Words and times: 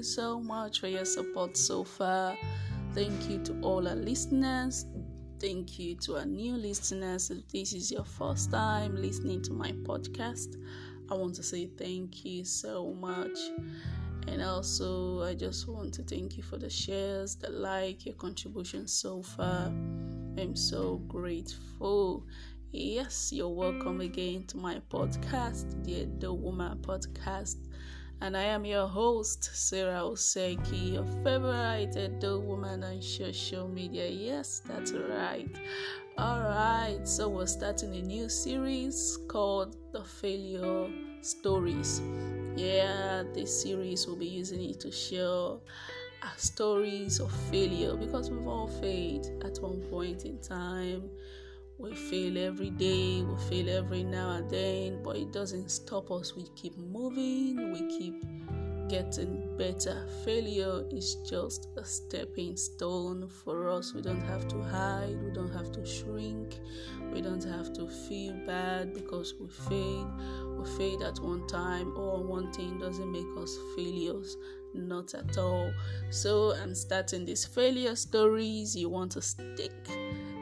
you 0.00 0.04
so 0.04 0.40
much 0.40 0.80
for 0.80 0.88
your 0.88 1.04
support 1.04 1.54
so 1.54 1.84
far. 1.84 2.34
Thank 2.94 3.28
you 3.28 3.38
to 3.44 3.60
all 3.60 3.86
our 3.86 3.94
listeners. 3.94 4.86
Thank 5.38 5.78
you 5.78 5.94
to 5.96 6.16
our 6.16 6.24
new 6.24 6.54
listeners. 6.54 7.28
If 7.28 7.46
this 7.48 7.74
is 7.74 7.92
your 7.92 8.06
first 8.06 8.50
time 8.50 8.96
listening 8.96 9.42
to 9.42 9.52
my 9.52 9.72
podcast, 9.72 10.56
I 11.10 11.14
want 11.14 11.34
to 11.34 11.42
say 11.42 11.66
thank 11.66 12.24
you 12.24 12.46
so 12.46 12.94
much. 12.94 13.38
And 14.26 14.40
also, 14.40 15.22
I 15.22 15.34
just 15.34 15.68
want 15.68 15.92
to 15.94 16.02
thank 16.02 16.38
you 16.38 16.42
for 16.44 16.56
the 16.56 16.70
shares, 16.70 17.36
the 17.36 17.50
like, 17.50 18.06
your 18.06 18.14
contribution 18.14 18.88
so 18.88 19.20
far. 19.20 19.66
I'm 19.66 20.56
so 20.56 20.96
grateful. 21.08 22.24
Yes, 22.72 23.32
you're 23.34 23.50
welcome 23.50 24.00
again 24.00 24.44
to 24.46 24.56
my 24.56 24.80
podcast, 24.88 25.84
the 25.84 26.08
The 26.18 26.32
Woman 26.32 26.78
Podcast. 26.78 27.66
And 28.22 28.36
I 28.36 28.42
am 28.42 28.66
your 28.66 28.86
host, 28.86 29.50
Sarah 29.54 30.02
Oseki, 30.02 30.92
your 30.92 31.06
favorite 31.24 31.96
adult 31.96 32.44
woman 32.44 32.84
on 32.84 33.00
social 33.00 33.66
media. 33.66 34.08
Yes, 34.08 34.60
that's 34.66 34.92
right. 34.92 35.48
Alright, 36.18 37.08
so 37.08 37.30
we're 37.30 37.46
starting 37.46 37.94
a 37.96 38.02
new 38.02 38.28
series 38.28 39.18
called 39.26 39.76
The 39.92 40.04
Failure 40.04 40.90
Stories. 41.22 42.02
Yeah, 42.56 43.22
this 43.32 43.62
series 43.62 44.06
will 44.06 44.16
be 44.16 44.26
using 44.26 44.68
it 44.68 44.80
to 44.80 44.92
share 44.92 45.26
our 46.22 46.36
stories 46.36 47.20
of 47.20 47.32
failure 47.50 47.96
because 47.96 48.30
we've 48.30 48.46
all 48.46 48.68
failed 48.68 49.30
at 49.44 49.58
one 49.62 49.80
point 49.90 50.26
in 50.26 50.38
time 50.40 51.08
we 51.80 51.94
fail 51.94 52.36
every 52.38 52.70
day, 52.70 53.22
we 53.22 53.36
fail 53.48 53.70
every 53.70 54.04
now 54.04 54.30
and 54.32 54.50
then, 54.50 55.02
but 55.02 55.16
it 55.16 55.32
doesn't 55.32 55.70
stop 55.70 56.10
us. 56.10 56.36
We 56.36 56.44
keep 56.54 56.76
moving, 56.76 57.72
we 57.72 57.98
keep 57.98 58.22
getting 58.88 59.56
better. 59.56 60.06
Failure 60.24 60.84
is 60.90 61.16
just 61.28 61.68
a 61.76 61.84
stepping 61.84 62.56
stone 62.56 63.28
for 63.28 63.68
us. 63.68 63.94
We 63.94 64.02
don't 64.02 64.20
have 64.22 64.46
to 64.48 64.62
hide, 64.62 65.16
we 65.22 65.30
don't 65.30 65.52
have 65.52 65.72
to 65.72 65.86
shrink, 65.86 66.58
we 67.12 67.22
don't 67.22 67.44
have 67.44 67.72
to 67.74 67.88
feel 67.88 68.34
bad 68.46 68.92
because 68.92 69.34
we 69.40 69.48
failed. 69.48 70.10
We 70.58 70.66
failed 70.76 71.02
at 71.02 71.18
one 71.20 71.46
time 71.46 71.96
or 71.96 72.22
one 72.22 72.52
thing 72.52 72.78
doesn't 72.78 73.10
make 73.10 73.42
us 73.42 73.56
failures. 73.74 74.36
Not 74.74 75.14
at 75.14 75.38
all. 75.38 75.72
So 76.10 76.54
I'm 76.54 76.74
starting 76.74 77.24
these 77.24 77.44
failure 77.44 77.96
stories. 77.96 78.76
You 78.76 78.88
want 78.88 79.12
to 79.12 79.22
stick 79.22 79.72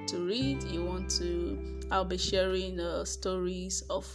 to 0.08 0.18
read, 0.18 0.62
you 0.64 0.84
want 0.84 1.10
to, 1.12 1.80
I'll 1.90 2.04
be 2.04 2.18
sharing 2.18 2.80
uh, 2.80 3.04
stories 3.04 3.82
of 3.90 4.06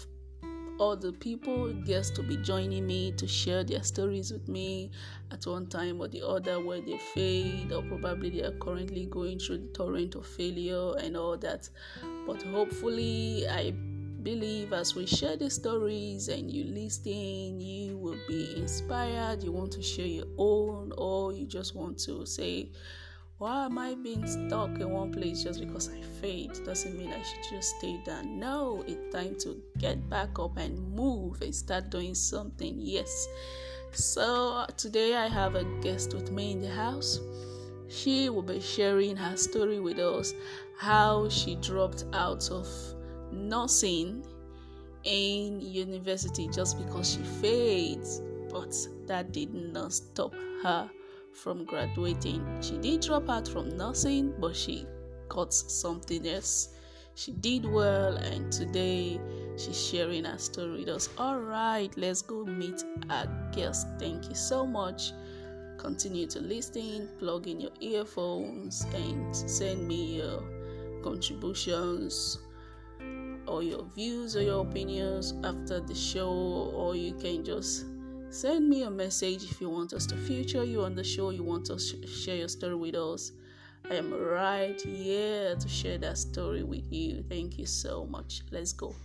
all 0.80 0.95
the 0.97 1.13
people, 1.13 1.72
guests 1.86 2.16
to 2.16 2.23
be 2.23 2.36
joining 2.38 2.88
me 2.88 3.11
to 3.11 3.27
share 3.27 3.63
their 3.63 3.83
stories 3.83 4.31
with 4.31 4.47
me 4.49 4.89
at 5.31 5.45
one 5.45 5.67
time 5.67 6.02
or 6.02 6.08
the 6.08 6.25
other 6.27 6.59
where 6.59 6.81
they 6.81 6.97
failed, 7.14 7.71
or 7.71 7.83
probably 7.83 8.31
they 8.31 8.44
are 8.44 8.58
currently 8.59 9.05
going 9.05 9.38
through 9.38 9.59
the 9.59 9.67
torrent 9.67 10.16
of 10.16 10.25
failure 10.25 10.95
and 10.97 11.16
all 11.16 11.38
that. 11.38 11.69
But 12.25 12.41
hopefully, 12.41 13.47
I 13.47 13.71
believe 14.23 14.73
as 14.73 14.95
we 14.95 15.05
share 15.05 15.38
the 15.38 15.49
stories 15.49 16.27
and 16.27 16.49
you 16.49 16.64
listen, 16.64 17.61
you 17.61 17.97
will 17.97 18.19
be 18.27 18.55
inspired. 18.58 19.44
You 19.44 19.52
want 19.52 19.73
to 19.73 19.81
share 19.83 20.08
your 20.08 20.27
own, 20.39 20.91
or 20.97 21.33
you 21.33 21.45
just 21.45 21.75
want 21.75 21.99
to 21.99 22.25
say, 22.25 22.71
why 23.38 23.66
am 23.66 23.78
I 23.78 23.95
being 23.95 24.26
stuck 24.28 24.80
in 24.80 24.89
one 24.89 25.12
place 25.12 25.44
just 25.44 25.59
because 25.59 25.89
I 25.89 26.02
failed? 26.22 26.64
Doesn't 26.66 26.98
mean 26.98 27.12
I 27.12 27.22
should 27.22 27.44
just 27.50 27.78
stay 27.78 28.00
there. 28.06 28.23
No, 28.23 28.84
it's 28.88 29.14
time 29.14 29.36
to 29.39 29.61
get 29.77 30.10
back 30.10 30.39
up 30.39 30.58
and 30.58 30.80
move 30.94 31.42
and 31.42 31.54
start 31.54 31.89
doing 31.89 32.16
something. 32.16 32.76
Yes. 32.80 33.27
So 33.92 34.54
uh, 34.54 34.67
today 34.77 35.16
I 35.16 35.27
have 35.27 35.55
a 35.55 35.64
guest 35.82 36.14
with 36.14 36.32
me 36.32 36.52
in 36.52 36.61
the 36.61 36.70
house. 36.70 37.20
She 37.89 38.30
will 38.30 38.44
be 38.44 38.60
sharing 38.60 39.16
her 39.17 39.36
story 39.36 39.80
with 39.80 40.00
us 40.00 40.33
how 40.80 41.30
she 41.30 41.55
dropped 41.55 42.05
out 42.14 42.50
of 42.50 42.67
nursing 43.32 44.26
in 45.04 45.60
university 45.60 46.48
just 46.48 46.77
because 46.77 47.11
she 47.14 47.20
failed, 47.42 48.08
but 48.50 48.73
that 49.08 49.32
did 49.32 49.54
not 49.54 49.94
stop 49.94 50.33
her 50.64 50.89
from 51.33 51.66
graduating. 51.66 52.45
She 52.61 52.77
did 52.77 53.02
drop 53.02 53.30
out 53.30 53.48
from 53.48 53.76
nursing, 53.76 54.33
but 54.39 54.55
she 54.55 54.86
got 55.30 55.54
something 55.54 56.27
else. 56.27 56.70
She 57.16 57.32
did 57.32 57.66
well, 57.66 58.16
and 58.17 58.52
today 58.52 59.20
she's 59.58 59.80
sharing 59.80 60.26
her 60.26 60.38
story 60.38 60.80
with 60.80 60.89
us. 60.89 61.10
All 61.17 61.39
right, 61.39 61.92
let's 61.98 62.21
go 62.21 62.44
meet 62.44 62.83
our 63.10 63.27
guest. 63.52 63.88
Thank 63.99 64.30
you 64.30 64.36
so 64.36 64.66
much. 64.66 65.11
Continue 65.77 66.27
to 66.27 66.39
listen, 66.39 67.10
plug 67.20 67.48
in 67.48 67.60
your 67.60 67.71
earphones, 67.82 68.86
and 68.95 69.36
send 69.36 69.88
me 69.88 70.17
your 70.17 70.42
contributions 71.04 72.39
or 73.45 73.61
your 73.61 73.83
views 73.94 74.36
or 74.36 74.42
your 74.42 74.61
opinions 74.61 75.33
after 75.44 75.82
the 75.82 75.94
show, 75.94 76.32
or 76.73 76.95
you 76.95 77.14
can 77.14 77.44
just 77.44 77.86
Send 78.33 78.67
me 78.67 78.82
a 78.82 78.89
message 78.89 79.44
if 79.44 79.61
you 79.61 79.70
want 79.70 79.94
us 79.94 80.08
to 80.08 80.17
feature 80.17 80.64
you 80.64 80.82
on 80.82 80.95
the 80.95 81.04
show, 81.04 81.30
you 81.30 81.44
want 81.44 81.67
to 81.67 81.77
sh- 81.77 82.10
share 82.10 82.36
your 82.38 82.48
story 82.48 82.73
with 82.73 82.95
us. 82.95 83.32
I 83.88 83.94
am 83.94 84.11
right 84.11 84.82
here 84.82 85.55
to 85.55 85.70
share 85.70 85.99
that 85.99 86.17
story 86.17 86.64
with 86.64 86.92
you. 86.92 87.23
Thank 87.30 87.60
you 87.60 87.67
so 87.67 88.08
much. 88.08 88.42
Let's 88.49 88.73
go. 88.73 88.95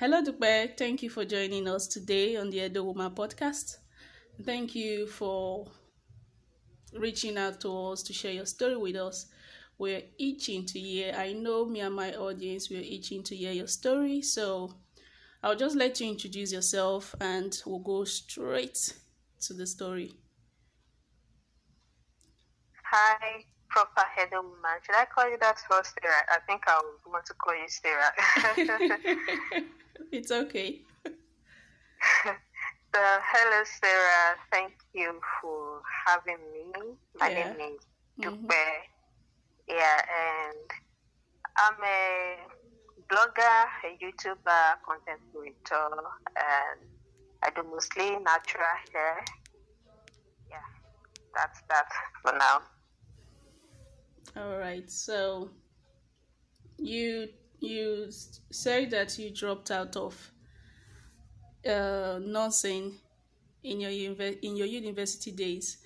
Hello, 0.00 0.20
Dupe. 0.24 0.76
Thank 0.76 1.04
you 1.04 1.08
for 1.08 1.24
joining 1.24 1.68
us 1.68 1.86
today 1.86 2.34
on 2.34 2.50
the 2.50 2.64
Edo 2.66 2.82
Woman 2.82 3.12
podcast. 3.12 3.76
Thank 4.44 4.74
you 4.74 5.06
for 5.06 5.68
reaching 6.98 7.38
out 7.38 7.60
to 7.60 7.92
us 7.92 8.02
to 8.02 8.12
share 8.12 8.32
your 8.32 8.46
story 8.46 8.76
with 8.76 8.96
us 8.96 9.26
we're 9.82 10.02
itching 10.16 10.64
to 10.64 10.78
hear. 10.78 11.12
I 11.18 11.32
know 11.32 11.64
me 11.64 11.80
and 11.80 11.92
my 11.92 12.14
audience, 12.14 12.70
we're 12.70 12.82
itching 12.82 13.24
to 13.24 13.34
hear 13.34 13.50
your 13.50 13.66
story. 13.66 14.22
So 14.22 14.76
I'll 15.42 15.56
just 15.56 15.74
let 15.74 16.00
you 16.00 16.08
introduce 16.08 16.52
yourself 16.52 17.16
and 17.20 17.60
we'll 17.66 17.80
go 17.80 18.04
straight 18.04 18.94
to 19.40 19.54
the 19.54 19.66
story. 19.66 20.12
Hi, 22.92 23.42
proper 23.70 24.02
head 24.14 24.28
woman. 24.30 24.54
Should 24.86 24.94
I 24.94 25.04
call 25.12 25.28
you 25.28 25.36
that 25.40 25.58
first, 25.68 25.94
Sarah? 26.00 26.14
I 26.30 26.38
think 26.46 26.62
I 26.68 26.80
would 26.84 27.12
want 27.12 27.26
to 27.26 27.34
call 27.34 27.56
you 27.56 27.66
Sarah. 27.66 29.64
it's 30.12 30.30
okay. 30.30 30.82
so, 32.24 32.30
hello, 32.94 33.64
Sarah. 33.82 34.36
Thank 34.52 34.74
you 34.94 35.18
for 35.40 35.82
having 36.06 36.38
me. 36.52 36.94
My 37.18 37.30
yeah. 37.30 37.52
name 37.54 37.72
is 37.74 38.24
mm-hmm. 38.24 38.46
Yeah, 39.72 40.02
and 40.04 40.70
I'm 41.56 41.82
a 41.82 42.36
blogger, 43.08 43.64
a 43.84 43.96
YouTuber, 44.04 44.74
content 44.86 45.20
creator, 45.32 45.88
and 46.36 46.80
I 47.42 47.50
do 47.56 47.62
mostly 47.70 48.10
natural 48.18 48.76
hair. 48.92 49.24
Yeah, 50.50 50.68
that's 51.34 51.62
that 51.70 51.86
for 52.22 52.32
now. 52.36 52.60
All 54.36 54.58
right. 54.58 54.90
So 54.90 55.50
you 56.78 57.28
you 57.60 58.10
say 58.50 58.84
that 58.86 59.18
you 59.18 59.30
dropped 59.30 59.70
out 59.70 59.96
of 59.96 60.32
uh, 61.66 62.18
nursing 62.22 62.98
in 63.62 63.80
your 63.80 63.90
in 64.42 64.56
your 64.56 64.66
university 64.66 65.30
days. 65.30 65.78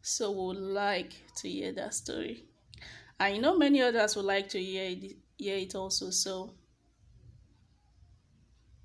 So 0.00 0.30
would 0.30 0.56
like 0.56 1.12
to 1.36 1.48
hear 1.48 1.72
that 1.72 1.94
story. 1.94 2.44
I 3.24 3.38
know 3.38 3.56
many 3.56 3.80
others 3.80 4.16
would 4.16 4.26
like 4.26 4.50
to 4.50 4.62
hear 4.62 4.84
it, 4.90 5.16
hear 5.38 5.56
it 5.56 5.74
also. 5.74 6.10
So, 6.10 6.32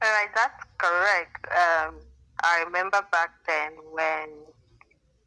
all 0.02 0.12
right, 0.18 0.30
that's 0.34 0.64
correct. 0.78 1.46
Um, 1.52 2.00
I 2.42 2.64
remember 2.64 3.06
back 3.12 3.32
then 3.46 3.74
when 3.92 4.30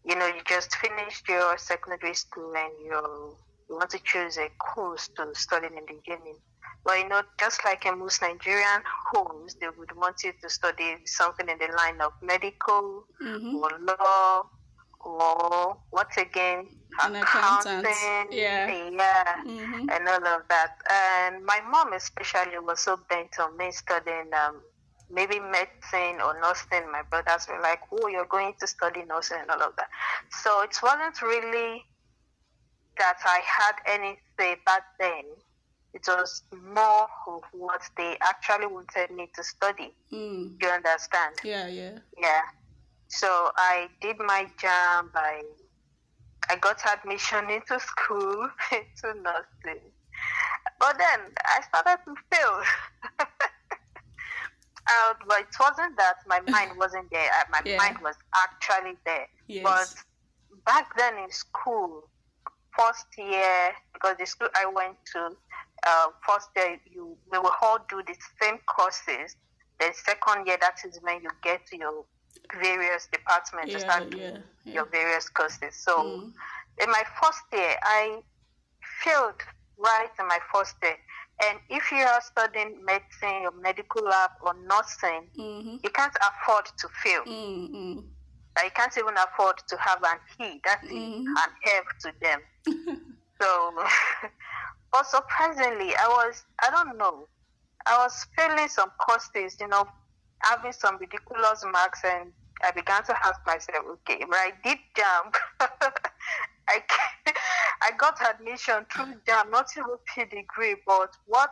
you 0.06 0.17
know 0.17 0.26
you 0.29 0.41
just 0.49 0.75
finished 0.76 1.29
your 1.29 1.59
secondary 1.59 2.14
school 2.14 2.55
and 2.56 2.73
you 2.82 3.37
you 3.69 3.76
want 3.76 3.91
to 3.91 3.99
choose 4.03 4.38
a 4.38 4.49
course 4.59 5.11
to 5.17 5.29
study 5.35 5.67
in 5.67 5.75
the 5.75 6.00
uni. 6.06 6.37
Well, 6.87 6.99
you 6.99 7.06
know, 7.06 7.20
just 7.38 7.62
like 7.67 7.85
in 7.85 7.99
most 7.99 8.23
Nigerian 8.23 8.82
homes, 9.12 9.56
they 9.61 9.69
would 9.79 9.94
want 9.94 10.25
you 10.25 10.32
to 10.41 10.49
study 10.49 10.97
something 11.05 11.50
in 11.50 11.59
the 11.59 11.69
line 11.76 12.00
of 12.00 12.12
medical 12.23 13.05
mm-hmm. 13.23 13.56
or 13.56 13.70
law 13.87 14.49
or 15.02 15.76
once 15.90 16.16
again 16.16 16.66
an 17.02 17.16
accountant, 17.16 17.87
yeah, 18.31 18.69
yeah 18.90 19.25
mm-hmm. 19.46 19.88
and 19.90 20.08
all 20.08 20.26
of 20.26 20.43
that. 20.49 20.76
And 20.90 21.44
my 21.44 21.60
mom 21.70 21.93
especially 21.93 22.58
was 22.58 22.81
so 22.81 22.99
bent 23.08 23.38
on 23.40 23.56
me 23.56 23.70
studying 23.70 24.31
um, 24.46 24.60
maybe 25.10 25.40
medicine 25.40 26.20
or 26.25 26.38
nursing. 26.40 26.90
My 26.90 27.02
brothers 27.08 27.46
were 27.49 27.60
like, 27.60 27.81
"Oh, 27.93 28.08
you're 28.08 28.26
going 28.26 28.54
to 28.60 28.66
study 28.66 29.04
nursing 29.04 29.38
and 29.40 29.50
all 29.50 29.62
of 29.62 29.76
that." 29.76 29.88
So 30.43 30.62
it 30.62 30.76
wasn't 30.82 31.20
really 31.22 31.84
that 32.99 33.19
I 33.25 33.40
had 33.44 33.94
any 33.94 34.19
say 34.38 34.56
back 34.66 34.82
then 35.00 35.25
it 35.94 36.06
was 36.06 36.43
more 36.72 37.06
of 37.26 37.43
what 37.52 37.82
they 37.96 38.16
actually 38.22 38.66
wanted 38.66 39.10
me 39.10 39.28
to 39.34 39.44
study. 39.44 39.94
Mm. 40.12 40.56
You 40.60 40.69
understand? 40.69 41.37
Yeah, 41.44 41.69
yeah. 41.69 41.99
Yeah. 42.19 42.43
So 43.12 43.53
I 43.59 43.88
did 44.00 44.17
my 44.19 44.47
JAMB. 44.59 45.11
I 45.14 45.43
I 46.50 46.56
got 46.56 46.81
admission 46.93 47.50
into 47.50 47.79
school 47.79 48.49
into 48.73 49.20
nursing, 49.20 49.82
but 50.81 50.97
then 50.99 51.20
I 51.44 51.61
started 51.69 52.03
to 52.06 52.14
fail. 52.32 52.61
uh, 53.20 55.14
but 55.29 55.41
it 55.41 55.55
wasn't 55.61 55.97
that 55.99 56.17
my 56.26 56.41
mind 56.55 56.73
wasn't 56.79 57.11
there. 57.12 57.31
Uh, 57.38 57.44
My 57.50 57.61
Yeah. 57.67 57.76
mind 57.76 57.99
was 58.03 58.17
actually 58.44 58.97
there. 59.05 59.29
Yes. 59.47 59.62
But 59.62 60.64
back 60.64 60.88
then 60.97 61.19
in 61.19 61.31
school, 61.31 62.09
first 62.79 63.06
year, 63.19 63.73
because 63.93 64.17
the 64.19 64.26
school 64.26 64.49
I 64.55 64.64
went 64.67 64.97
to, 65.12 65.37
uh, 65.87 66.06
first 66.26 66.49
year 66.56 66.81
you 66.91 67.19
we 67.31 67.38
will 67.38 67.55
all 67.61 67.79
do 67.91 68.03
the 68.06 68.17
same 68.41 68.59
courses. 68.67 69.37
The 69.81 69.93
second 69.93 70.47
year, 70.47 70.56
that 70.61 70.79
is 70.87 70.99
when 71.03 71.23
you 71.23 71.31
get 71.43 71.67
to 71.67 71.76
your 71.76 72.05
various 72.61 73.08
departments 73.12 73.73
to 73.75 73.79
Yeah, 73.79 73.84
start 73.84 74.05
yeah, 74.14 74.38
yeah. 74.64 74.75
your 74.75 74.87
various 74.90 75.29
courses. 75.29 75.75
So 75.76 75.93
Mm. 76.02 76.32
in 76.82 76.90
my 76.90 77.05
first 77.20 77.43
year, 77.52 77.76
I 77.82 78.23
failed 79.05 79.40
right 79.79 80.11
in 80.19 80.26
my 80.29 80.38
first 80.52 80.75
year. 80.82 80.96
And 81.44 81.58
if 81.70 81.90
you 81.90 81.99
are 82.05 82.20
studying 82.20 82.84
medicine 82.84 83.44
or 83.46 83.52
medical 83.52 84.02
lab 84.05 84.31
or 84.43 84.55
nursing, 84.55 85.29
Mm-hmm. 85.38 85.76
you 85.82 85.90
can't 85.90 86.17
afford 86.29 86.67
to 86.79 86.88
fail. 87.02 87.25
Mm-hmm. 87.26 87.99
Like, 88.56 88.64
you 88.67 88.70
can't 88.76 88.96
even 88.99 89.14
afford 89.17 89.56
to 89.69 89.76
have 89.78 90.02
an 90.05 90.19
he, 90.38 90.61
that's 90.64 90.85
Mhm. 90.87 91.25
an 91.26 91.50
F 91.67 91.85
to 92.02 92.12
them. 92.20 92.40
so, 93.40 93.73
but 94.93 95.06
surprisingly, 95.06 95.96
I 95.96 96.06
was, 96.08 96.44
I 96.62 96.70
don't 96.70 96.96
know, 96.99 97.26
I 97.87 97.96
was 97.99 98.26
failing 98.37 98.69
some 98.69 98.90
courses, 99.00 99.56
you 99.58 99.69
know, 99.69 99.85
having 100.42 100.72
some 100.72 100.98
ridiculous 100.98 101.64
marks, 101.72 102.00
and 102.04 102.32
I 102.62 102.70
began 102.72 103.02
to 103.04 103.16
ask 103.26 103.40
myself, 103.46 103.84
okay, 104.08 104.24
but 104.28 104.36
I 104.38 104.52
did 104.64 104.78
JAMB. 104.96 105.34
I, 106.68 106.82
I 107.82 107.90
got 107.98 108.20
admission 108.22 108.86
through 108.92 109.06
JAMB, 109.28 109.50
not 109.50 109.66
even 109.76 109.96
P 110.14 110.24
degree, 110.24 110.76
but 110.86 111.10
what 111.26 111.50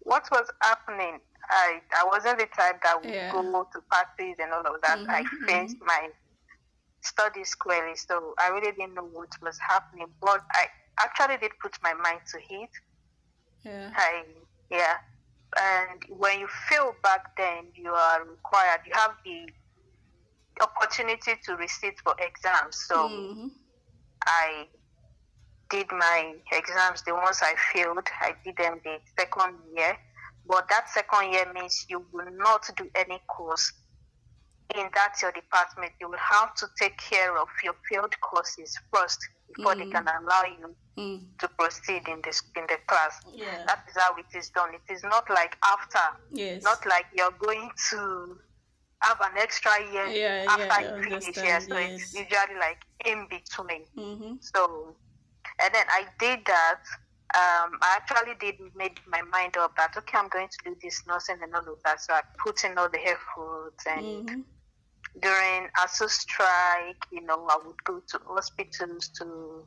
what 0.00 0.26
was 0.30 0.48
happening? 0.62 1.18
I 1.50 1.80
I 1.96 2.04
wasn't 2.06 2.38
the 2.38 2.46
type 2.46 2.82
that 2.82 3.04
would 3.04 3.16
Yeah. 3.16 3.30
go 3.30 3.66
to 3.72 3.80
parties 3.90 4.36
and 4.40 4.52
all 4.52 4.66
of 4.66 4.80
that. 4.82 5.00
I 5.10 5.24
Mhm, 5.32 5.46
finished 5.46 5.76
my 5.80 6.08
studies 7.02 7.50
squarely, 7.50 7.96
so 7.96 8.34
I 8.40 8.48
really 8.48 8.72
didn't 8.72 8.94
know 8.94 9.04
what 9.06 9.30
was 9.42 9.58
happening. 9.68 10.08
But 10.20 10.42
I 10.52 10.66
actually 11.02 11.38
did 11.38 11.52
put 11.62 11.76
my 11.82 11.94
mind 11.94 12.20
to 12.32 12.38
it. 12.50 12.70
Yeah. 13.64 13.90
I 13.94 14.24
yeah, 14.70 14.96
and 15.56 16.02
when 16.08 16.40
you 16.40 16.48
fail 16.68 16.92
back 17.02 17.36
then, 17.36 17.72
you 17.74 17.90
are 17.92 18.20
required. 18.24 18.80
You 18.86 18.92
have 18.94 19.12
the 19.24 19.52
opportunity 20.62 21.32
to 21.44 21.56
receipt 21.56 21.94
for 22.04 22.14
exams. 22.20 22.76
So 22.86 23.08
Mm-hmm. 23.08 23.48
I 24.26 24.66
did 25.70 25.86
my 25.92 26.34
exams. 26.52 27.02
The 27.06 27.14
ones 27.14 27.40
I 27.42 27.54
failed, 27.72 28.06
I 28.20 28.32
did 28.44 28.56
them 28.56 28.80
the 28.84 28.98
second 29.18 29.56
year. 29.76 29.96
But 30.46 30.68
that 30.70 30.88
second 30.88 31.32
year 31.32 31.52
means 31.52 31.84
you 31.88 32.04
will 32.12 32.30
not 32.32 32.68
do 32.76 32.88
any 32.94 33.20
course 33.28 33.72
in 34.74 34.88
that 34.94 35.14
your 35.22 35.32
department. 35.32 35.92
You 36.00 36.08
will 36.10 36.18
have 36.18 36.54
to 36.56 36.66
take 36.80 36.96
care 36.98 37.36
of 37.38 37.48
your 37.64 37.74
failed 37.90 38.14
courses 38.20 38.76
first 38.92 39.18
before 39.48 39.74
they 39.76 39.86
Mhm. 39.86 39.92
can 39.92 40.06
allow 40.08 40.42
you 40.44 40.74
Mm. 40.98 41.20
to 41.38 41.46
proceed 41.56 42.02
in 42.08 42.20
this 42.24 42.42
in 42.56 42.64
the 42.66 42.76
class. 42.88 43.20
Yeah. 43.32 43.62
That 43.68 43.84
is 43.88 43.96
how 43.96 44.16
it 44.16 44.36
is 44.36 44.50
done. 44.50 44.70
It 44.74 44.92
is 44.92 45.04
not 45.04 45.30
like 45.30 45.56
after, 45.64 46.06
Yes. 46.32 46.64
not 46.64 46.84
like 46.86 47.06
you're 47.16 47.36
going 47.38 47.70
to 47.90 48.36
have 49.00 49.20
an 49.20 49.38
extra 49.38 49.72
year 49.92 50.06
Yeah, 50.08 50.44
after 50.48 50.82
yeah, 50.82 50.96
you 50.96 51.02
finish. 51.20 51.36
Yeah, 51.36 51.60
so 51.60 51.76
it's 51.76 52.14
usually 52.14 52.58
like 52.58 52.78
in 53.06 53.28
between. 53.30 53.84
Mm-hmm. 53.96 54.32
So, 54.40 54.96
and 55.62 55.72
then 55.72 55.86
I 55.88 56.06
did 56.18 56.40
that. 56.46 56.80
Um, 57.36 57.78
I 57.80 57.98
actually 58.00 58.34
did 58.40 58.56
made 58.74 58.98
my 59.06 59.22
mind 59.22 59.56
up 59.56 59.76
that 59.76 59.96
okay, 59.96 60.18
I'm 60.18 60.28
going 60.30 60.48
to 60.48 60.58
do 60.64 60.76
this 60.82 61.02
nursing 61.06 61.36
and 61.42 61.54
all 61.54 61.60
of 61.60 61.78
that. 61.84 62.00
So 62.00 62.12
I 62.14 62.22
put 62.44 62.64
in 62.64 62.76
all 62.76 62.88
the 62.88 63.02
efforts 63.06 63.86
and 63.86 64.04
Mm-hmm. 64.26 64.40
During 65.20 65.68
ASUU 65.78 66.08
strike, 66.08 67.04
you 67.10 67.22
know, 67.22 67.46
I 67.50 67.58
would 67.66 67.82
go 67.84 68.00
to 68.08 68.18
hospitals 68.26 69.08
to 69.18 69.64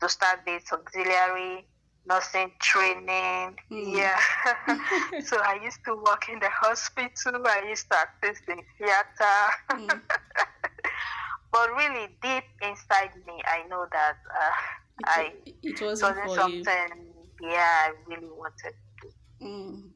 to 0.00 0.08
start 0.08 0.40
this 0.46 0.72
auxiliary 0.72 1.66
nursing 2.06 2.52
training. 2.60 3.56
Mm. 3.70 3.96
Yeah. 3.96 4.18
so 5.24 5.36
I 5.40 5.58
used 5.62 5.80
to 5.86 5.94
work 5.94 6.28
in 6.28 6.38
the 6.40 6.50
hospital. 6.50 7.40
I 7.46 7.64
used 7.68 7.86
to 7.90 7.96
assist 8.22 8.42
in 8.48 8.60
theater. 8.78 9.38
Mm. 9.70 10.00
but 11.52 11.70
really, 11.76 12.08
deep 12.22 12.44
inside 12.62 13.12
me, 13.26 13.40
I 13.46 13.66
know 13.68 13.86
that 13.92 14.16
uh, 14.30 14.50
I 15.06 15.32
It, 15.46 15.56
it 15.62 15.80
it 15.80 15.82
wasn't 15.82 16.16
wasn't 16.26 16.66
something. 16.66 17.06
you. 17.40 17.50
Yeah, 17.50 17.88
I 17.88 17.92
really 18.06 18.28
wanted 18.28 18.74
to. 19.02 19.44
Mm. 19.44 19.90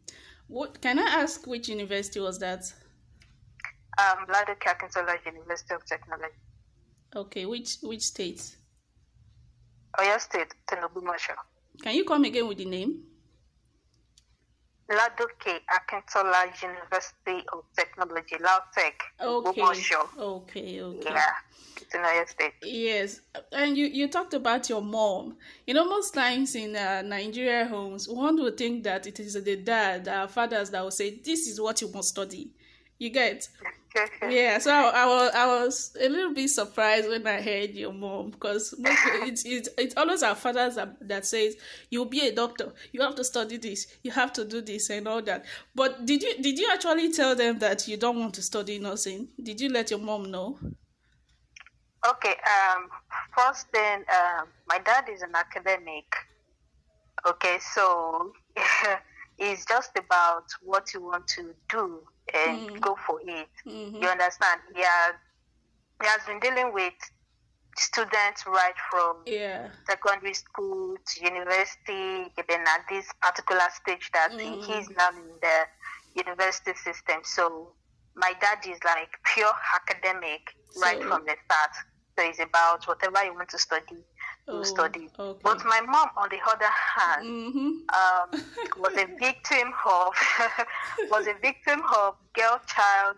What 0.49 0.81
can 0.81 0.99
I 0.99 1.23
ask? 1.23 1.47
Which 1.47 1.69
university 1.69 2.21
was 2.21 2.39
that? 2.39 2.73
Um, 3.99 4.27
Ladoke 4.29 4.69
Akintola 4.69 5.19
University 5.27 5.75
of 5.75 5.85
Technology, 5.85 6.35
Okay, 7.17 7.47
which 7.47 7.79
which 7.83 8.03
state? 8.03 8.57
Oyo 9.99 10.21
State, 10.21 10.55
Tinubu 10.67 11.03
Masho. 11.03 11.35
Can 11.83 11.95
you 11.97 12.05
come 12.05 12.25
again 12.25 12.47
with 12.47 12.59
the 12.59 12.65
name? 12.65 13.03
Ladoke 14.89 15.61
Akintola 15.69 16.47
University 16.63 17.45
of 17.53 17.65
Technology, 17.77 18.37
LAUTECH, 18.41 19.01
Okay. 19.21 19.61
Ogbomoso. 19.61 20.09
Okay. 20.19 20.81
Okay. 20.81 21.11
Yeah, 21.11 21.33
it's 21.77 21.95
in 21.95 22.01
Oyo 22.01 22.29
State. 22.29 22.53
Yes, 22.63 23.21
and 23.53 23.77
you, 23.77 23.87
you 23.87 24.07
talked 24.09 24.33
about 24.35 24.69
your 24.69 24.81
mom. 24.81 25.37
You 25.67 25.75
know, 25.75 25.85
most 25.87 26.15
times 26.15 26.55
in 26.55 26.77
uh, 26.77 27.03
Nigeria 27.03 27.67
homes, 27.67 28.09
one 28.09 28.41
would 28.43 28.57
think 28.57 28.85
that 28.85 29.07
it 29.07 29.19
is 29.19 29.35
the 29.35 29.57
dad, 29.57 30.07
our 30.09 30.29
fathers, 30.29 30.71
that 30.71 30.83
will 30.83 30.91
say, 30.91 31.19
"This 31.19 31.49
is 31.49 31.61
what 31.61 31.83
you 31.83 31.91
must 31.93 32.11
study." 32.11 32.53
You 32.99 33.11
get? 33.11 33.49
Yeah. 34.29 34.59
So 34.59 34.71
I, 34.71 35.03
I 35.03 35.07
was 35.07 35.31
I 35.35 35.47
was 35.47 35.97
a 36.01 36.09
little 36.09 36.35
bit 36.35 36.49
surprised 36.51 37.09
when 37.09 37.27
I 37.27 37.41
heard 37.41 37.71
your 37.71 37.93
mom 37.93 38.31
because 38.31 38.75
it's 38.79 39.45
it's 39.45 39.69
it's 39.79 39.97
always 39.97 40.23
our 40.23 40.35
fathers 40.35 40.77
that, 40.77 40.97
that 41.09 41.27
says 41.27 41.57
you'll 41.91 42.05
be 42.05 42.27
a 42.27 42.35
doctor, 42.35 42.73
you 42.93 43.01
have 43.03 43.15
to 43.17 43.25
study 43.25 43.57
this, 43.57 43.87
you 44.03 44.11
have 44.11 44.33
to 44.35 44.45
do 44.45 44.61
this 44.61 44.91
and 44.91 45.09
all 45.09 45.23
that. 45.23 45.45
But 45.75 46.07
did 46.07 46.23
you 46.23 46.43
did 46.43 46.59
you 46.59 46.69
actually 46.73 47.13
tell 47.13 47.35
them 47.35 47.59
that 47.61 47.89
you 47.89 47.97
don't 47.97 48.19
want 48.19 48.35
to 48.35 48.43
study 48.43 48.79
nursing? 48.79 49.29
Did 49.43 49.61
you 49.61 49.69
let 49.71 49.91
your 49.91 50.01
mom 50.01 50.31
know? 50.31 50.59
Okay, 52.09 52.37
um, 52.47 52.89
first 53.37 53.67
then, 53.73 54.05
um, 54.09 54.47
my 54.69 54.79
dad 54.79 55.09
is 55.13 55.23
an 55.23 55.35
academic. 55.35 56.07
Okay, 57.27 57.59
so 57.75 58.33
it's 59.39 59.65
just 59.67 59.91
about 59.99 60.45
what 60.63 60.95
you 60.95 61.03
want 61.03 61.27
to 61.29 61.55
do 61.69 62.01
and 62.35 62.69
Mm. 62.69 62.81
go 62.81 62.97
for 63.07 63.21
it. 63.23 63.49
Mm-hmm. 63.67 64.03
You 64.03 64.09
understand? 64.09 64.61
Yeah, 64.75 65.13
he 66.01 66.07
has 66.07 66.25
been 66.27 66.41
dealing 66.41 66.73
with 66.73 66.95
students 67.77 68.45
right 68.47 68.75
from 68.91 69.23
Yeah. 69.27 69.71
secondary 69.87 70.35
school 70.35 70.97
to 71.07 71.25
university, 71.25 72.33
even 72.39 72.61
at 72.67 72.85
this 72.89 73.07
particular 73.21 73.69
stage 73.71 74.11
that 74.13 74.33
Mm. 74.33 74.65
he's 74.65 74.89
now 74.91 75.11
in 75.11 75.39
the 75.41 75.67
university 76.15 76.75
system. 76.75 77.23
So 77.25 77.75
my 78.15 78.33
dad 78.41 78.67
is 78.67 78.83
like 78.85 79.11
pure 79.35 79.53
academic 79.75 80.41
right 80.77 81.03
from 81.05 81.25
the 81.25 81.37
start. 81.45 81.71
So 82.19 82.25
it's 82.25 82.41
about 82.41 82.85
whatever 82.89 83.25
you 83.25 83.35
want 83.35 83.49
to 83.51 83.59
study, 83.59 84.05
Oh, 84.49 84.63
study. 84.63 85.11
okay. 85.19 85.41
But 85.43 85.65
my 85.65 85.81
mom, 85.81 86.09
on 86.17 86.29
the 86.31 86.41
other 86.47 86.71
hand, 86.97 87.27
Mm-hmm. 87.27 87.71
um, 87.93 88.41
was 88.77 88.97
a 88.97 89.07
victim 89.19 89.73
of 89.87 90.13
was 91.11 91.27
a 91.27 91.35
victim 91.41 91.83
of 91.97 92.15
girl 92.35 92.61
child 92.67 93.17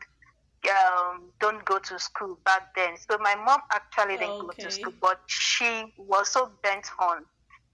um, 0.70 1.30
don't 1.40 1.64
go 1.64 1.78
to 1.78 1.98
school 1.98 2.38
back 2.44 2.74
then. 2.76 2.96
So 2.96 3.18
my 3.20 3.34
mom 3.34 3.60
actually 3.72 4.16
didn't 4.18 4.38
go 4.38 4.50
to 4.58 4.70
school, 4.70 4.92
but 5.00 5.20
she 5.26 5.92
was 5.96 6.28
so 6.30 6.50
bent 6.62 6.86
on 7.00 7.24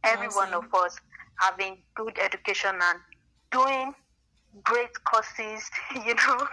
every 0.04 0.28
one 0.28 0.54
of 0.54 0.64
us 0.74 0.96
having 1.40 1.78
good 1.96 2.18
education 2.18 2.74
and 2.80 2.98
doing 3.50 3.94
great 4.64 4.90
courses, 5.04 5.68
you 6.06 6.14
know, 6.14 6.46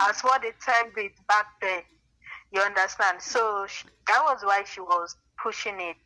as 0.00 0.20
what 0.22 0.42
they 0.42 0.52
termed 0.64 0.94
it 0.96 1.12
back 1.28 1.46
then. 1.60 1.82
You 2.52 2.60
understand? 2.62 3.20
So 3.22 3.66
she, 3.68 3.86
that 4.08 4.22
was 4.24 4.40
why 4.42 4.64
she 4.64 4.80
was 4.80 5.16
pushing 5.42 5.80
it. 5.80 5.96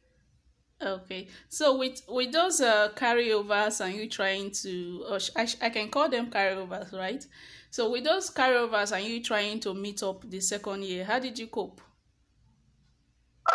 Okay, 0.84 1.28
so 1.48 1.78
with 1.78 2.02
with 2.08 2.32
those 2.32 2.60
uh, 2.60 2.88
carryovers 2.96 3.80
and 3.80 3.94
you 3.94 4.08
trying 4.08 4.50
to, 4.50 5.18
sh- 5.20 5.30
I, 5.36 5.44
sh- 5.44 5.56
I 5.62 5.70
can 5.70 5.90
call 5.90 6.08
them 6.08 6.28
carryovers, 6.28 6.92
right? 6.92 7.24
So 7.70 7.90
with 7.90 8.02
those 8.04 8.30
carryovers 8.30 8.90
and 8.90 9.04
you 9.04 9.22
trying 9.22 9.60
to 9.60 9.74
meet 9.74 10.02
up 10.02 10.28
the 10.28 10.40
second 10.40 10.82
year, 10.84 11.04
how 11.04 11.20
did 11.20 11.38
you 11.38 11.46
cope? 11.46 11.80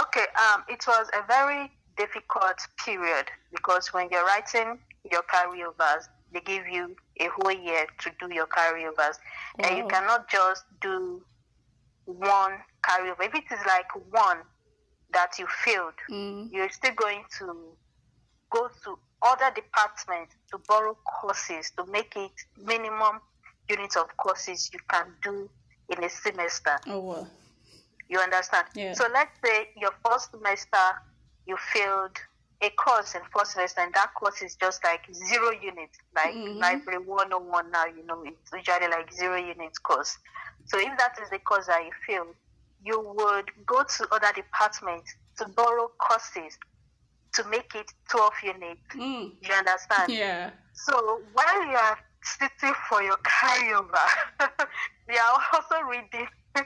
Okay, 0.01 0.25
um, 0.41 0.63
it 0.69 0.86
was 0.88 1.07
a 1.13 1.25
very 1.27 1.69
difficult 1.98 2.60
period 2.86 3.25
because 3.51 3.93
when 3.93 4.07
you're 4.10 4.25
writing 4.25 4.79
your 5.12 5.24
carryovers, 5.24 6.07
they 6.31 6.39
give 6.41 6.65
you 6.67 6.96
a 7.19 7.27
whole 7.27 7.51
year 7.51 7.86
to 8.00 8.12
do 8.19 8.34
your 8.34 8.48
carryovers, 8.48 9.17
and 9.60 9.77
you 9.77 9.88
cannot 9.88 10.29
just 10.29 10.63
do 10.81 11.22
one 12.05 12.53
carryover. 12.84 13.25
If 13.25 13.36
it 13.36 13.43
is 13.51 13.60
like 13.65 13.89
one 14.12 14.39
that 15.12 15.38
you 15.40 15.48
failed, 15.48 15.94
Mm. 16.10 16.52
you're 16.52 16.70
still 16.70 16.94
going 16.94 17.24
to 17.40 17.78
go 18.50 18.70
to 18.84 19.00
other 19.22 19.52
departments 19.56 20.36
to 20.52 20.58
borrow 20.68 20.96
courses 21.20 21.72
to 21.72 21.86
make 21.88 22.16
it 22.16 22.32
minimum 22.58 23.20
units 23.70 23.96
of 23.98 24.16
courses 24.18 24.70
you 24.74 24.80
can 24.90 25.14
do 25.24 25.50
in 25.90 26.04
a 26.04 26.10
semester. 26.10 26.78
Oh 26.88 27.00
wow. 27.00 27.28
You 28.10 28.20
understand? 28.20 28.68
Yeah. 28.74 28.94
So 28.94 29.08
let's 29.12 29.36
say 29.44 29.70
your 29.76 29.92
first 30.06 30.32
semester 30.32 30.78
you 31.46 31.58
failed 31.74 32.16
a 32.62 32.70
course 32.72 33.16
in 33.16 33.22
first 33.36 33.54
semester 33.54 33.82
and 33.82 33.94
that 33.94 34.14
course 34.14 34.42
is 34.42 34.56
just 34.56 34.84
like 34.84 35.02
zero 35.14 35.52
units, 35.52 35.98
like 36.16 36.36
Mhm. 36.36 36.60
library 36.60 37.00
101 37.00 37.70
now, 37.72 37.86
you 37.86 38.04
know, 38.04 38.24
it's 38.24 38.52
usually 38.54 38.88
like 38.88 39.12
zero 39.14 39.36
units 39.38 39.78
course. 39.80 40.18
So 40.66 40.78
if 40.78 40.98
that 40.98 41.18
is 41.22 41.30
the 41.30 41.40
course 41.40 41.68
that 41.68 41.84
you 41.86 41.92
failed, 42.06 42.36
you 42.84 43.00
would 43.00 43.51
go 43.65 43.84
to 43.84 44.07
other 44.12 44.31
departments 44.36 45.15
to 45.38 45.48
borrow 45.50 45.89
courses 46.00 46.57
to 47.34 47.43
make 47.50 47.75
it 47.75 47.91
12 48.10 48.34
units. 48.43 48.96
Mm. 48.96 49.31
You 49.41 49.53
understand? 49.53 50.12
Yeah. 50.12 50.51
So 50.74 51.22
while 51.34 51.65
you 51.65 51.75
are 51.75 51.98
sitting 52.24 52.74
for 52.89 53.01
your 53.01 53.17
carryover, 53.17 54.07
you 55.10 55.15
are 55.15 55.41
also 55.53 55.75
reading. 55.89 56.27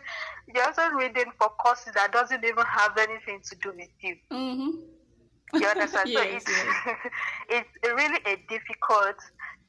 You're 0.53 0.65
also 0.65 0.89
reading 0.89 1.31
for 1.37 1.49
courses 1.49 1.93
that 1.95 2.13
doesn't 2.13 2.43
even 2.43 2.63
have 2.65 2.97
anything 2.97 3.41
to 3.49 3.55
do 3.57 3.73
with 3.75 3.89
you. 4.01 4.15
Mm-hmm. 4.31 5.59
You 5.59 5.67
understand? 5.67 6.09
so 6.09 6.21
it's 6.21 6.47
yes. 6.47 6.97
it's 7.49 7.69
really 7.83 8.19
a 8.25 8.37
difficult 8.47 9.17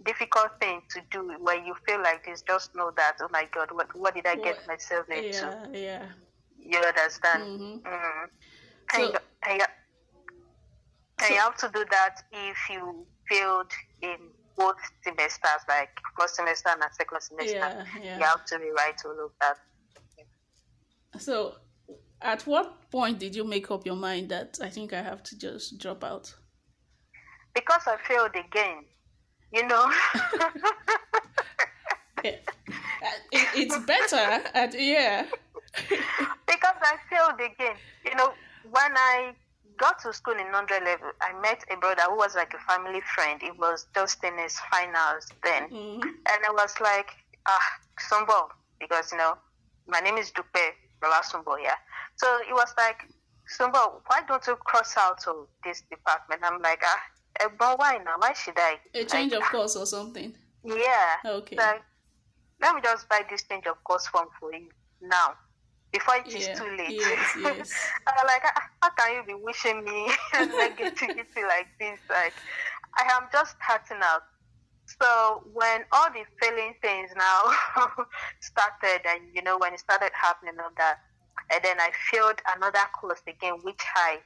difficult 0.04 0.50
thing 0.60 0.82
to 0.90 1.00
do 1.10 1.34
when 1.40 1.64
you 1.64 1.74
feel 1.86 2.00
like 2.02 2.24
this. 2.24 2.42
Just 2.42 2.74
know 2.76 2.92
that 2.96 3.16
oh 3.20 3.28
my 3.32 3.48
God, 3.52 3.70
what 3.72 3.94
what 3.96 4.14
did 4.14 4.26
I 4.26 4.36
get 4.36 4.64
myself 4.68 5.08
into? 5.08 5.28
Yeah, 5.28 5.66
yeah. 5.72 6.02
You 6.64 6.78
understand? 6.78 7.60
Mhm. 7.60 7.82
Mm. 7.82 8.28
So- 8.94 8.96
and, 8.96 9.12
you, 9.12 9.18
and, 9.42 9.58
you, 9.60 9.66
and 11.18 11.26
So- 11.26 11.34
you 11.34 11.40
have 11.40 11.56
to 11.58 11.68
do 11.68 11.84
that 11.90 12.22
if 12.32 12.56
you 12.70 13.06
failed 13.28 13.72
in 14.00 14.16
both 14.56 14.76
semesters, 15.02 15.62
like 15.68 15.90
first 16.18 16.36
semester 16.36 16.68
and 16.70 16.82
second 16.92 17.20
semester. 17.22 17.54
Yeah, 17.56 17.84
yeah. 18.02 18.18
You 18.18 18.24
have 18.24 18.44
to 18.46 18.58
rewrite 18.58 19.00
all 19.04 19.24
of 19.26 19.32
that. 19.40 19.58
So, 21.18 21.56
at 22.20 22.46
what 22.46 22.90
point 22.90 23.18
did 23.18 23.34
you 23.34 23.44
make 23.44 23.70
up 23.70 23.84
your 23.86 23.96
mind 23.96 24.28
that 24.30 24.58
I 24.62 24.68
think 24.68 24.92
I 24.92 25.02
have 25.02 25.22
to 25.24 25.38
just 25.38 25.78
drop 25.78 26.04
out? 26.04 26.34
Because 27.54 27.82
I 27.86 27.96
failed 28.08 28.34
again, 28.34 28.84
you 29.52 29.66
know. 29.66 29.90
Yeah. 32.24 32.36
It, 33.32 33.48
it's 33.56 33.78
better 33.78 34.42
at 34.54 34.78
yeah. 34.78 35.26
because 36.46 36.76
I 36.82 36.96
failed 37.08 37.40
again. 37.40 37.76
You 38.04 38.14
know, 38.14 38.32
when 38.70 38.92
I 38.96 39.34
got 39.76 40.00
to 40.02 40.12
school 40.12 40.34
in 40.34 40.44
100 40.52 40.84
level, 40.84 41.10
I 41.20 41.38
met 41.40 41.64
a 41.70 41.76
brother 41.76 42.02
who 42.08 42.16
was 42.16 42.34
like 42.34 42.54
a 42.54 42.58
family 42.72 43.00
friend. 43.14 43.42
It 43.42 43.58
was 43.58 43.86
just 43.94 44.22
in 44.24 44.36
his 44.38 44.58
finals 44.70 45.28
then. 45.42 45.68
Mhm. 45.70 46.02
And 46.02 46.40
I 46.48 46.52
was 46.52 46.74
like, 46.80 47.10
ah, 47.46 47.66
Sumbo, 47.98 48.48
because, 48.78 49.12
you 49.12 49.18
know, 49.18 49.36
my 49.86 50.00
name 50.00 50.18
is 50.18 50.30
Dupe 50.30 50.74
Bala 51.00 51.22
Sumbo, 51.22 51.56
yeah. 51.56 51.74
So 52.16 52.38
it 52.48 52.52
was 52.52 52.72
like, 52.76 53.08
Sumbo, 53.46 54.02
why 54.06 54.20
don't 54.28 54.46
you 54.46 54.56
cross 54.56 54.96
out 54.96 55.26
of 55.26 55.48
this 55.64 55.82
department? 55.90 56.42
I'm 56.44 56.60
like, 56.62 56.82
ah, 56.84 57.48
but 57.58 57.78
why 57.78 57.98
now? 58.04 58.16
Why 58.18 58.32
should 58.34 58.58
I? 58.58 58.78
A 58.94 59.04
change 59.04 59.32
like, 59.32 59.42
of 59.42 59.48
course 59.48 59.74
or 59.76 59.86
something. 59.86 60.34
Yeah. 60.64 61.16
Okay. 61.24 61.56
Like, 61.56 61.82
let 62.60 62.74
me 62.74 62.80
just 62.82 63.08
buy 63.08 63.22
this 63.28 63.42
change 63.42 63.66
of 63.66 63.82
course 63.82 64.06
form 64.06 64.28
for 64.38 64.52
you 64.54 64.68
now, 65.00 65.34
before 65.92 66.16
it 66.16 66.34
is 66.34 66.48
Yeah, 66.48 66.56
too 66.56 66.68
late. 66.76 66.96
yes, 66.96 67.36
yes. 67.36 67.68
I 68.06 68.12
was 68.16 68.26
like, 68.26 68.42
"Ah, 68.44 68.62
how 68.82 68.90
can 68.98 69.14
you 69.16 69.24
be 69.24 69.34
wishing 69.34 69.84
me 69.84 70.10
negativity 70.34 71.42
like 71.46 71.68
this? 71.80 72.00
Like, 72.10 72.34
I 72.98 73.12
am 73.14 73.28
just 73.32 73.56
starting 73.62 74.00
out. 74.04 74.22
So 75.00 75.42
when 75.52 75.84
all 75.92 76.10
the 76.12 76.24
failing 76.40 76.74
things 76.82 77.10
now 77.16 77.42
started, 78.40 79.06
and 79.08 79.34
you 79.34 79.42
know 79.42 79.58
when 79.58 79.74
it 79.74 79.80
started 79.80 80.10
happening 80.20 80.58
on 80.60 80.72
that, 80.78 80.98
and 81.52 81.62
then 81.64 81.80
I 81.80 81.90
failed 82.10 82.40
another 82.56 82.84
course 83.00 83.22
again, 83.26 83.58
which 83.62 83.80
I 83.96 84.18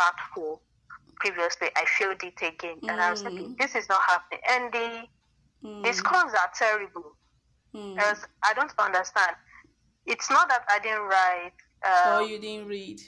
sat 0.00 0.14
for 0.34 0.60
previously. 1.20 1.68
I 1.76 1.84
failed 1.98 2.22
it 2.22 2.38
again, 2.42 2.80
and 2.88 3.00
I 3.00 3.10
was 3.10 3.22
thinking, 3.22 3.48
Mm. 3.50 3.58
this 3.58 3.74
is 3.74 3.88
not 3.88 4.00
happening. 4.06 4.40
And 4.48 4.72
the 4.72 5.08
Mm, 5.64 5.82
the 5.84 5.92
scores 5.92 6.32
are 6.34 6.50
terrible. 6.58 7.16
mm. 7.74 7.94
Because 7.96 8.24
I 8.44 8.54
don't 8.54 8.72
understand. 8.78 9.36
It's 10.06 10.30
not 10.30 10.48
that 10.48 10.64
I 10.68 10.78
didn't 10.78 11.02
write. 11.02 11.52
Um, 11.84 12.22
or 12.24 12.28
you 12.28 12.38
didn't 12.38 12.68
read. 12.68 13.00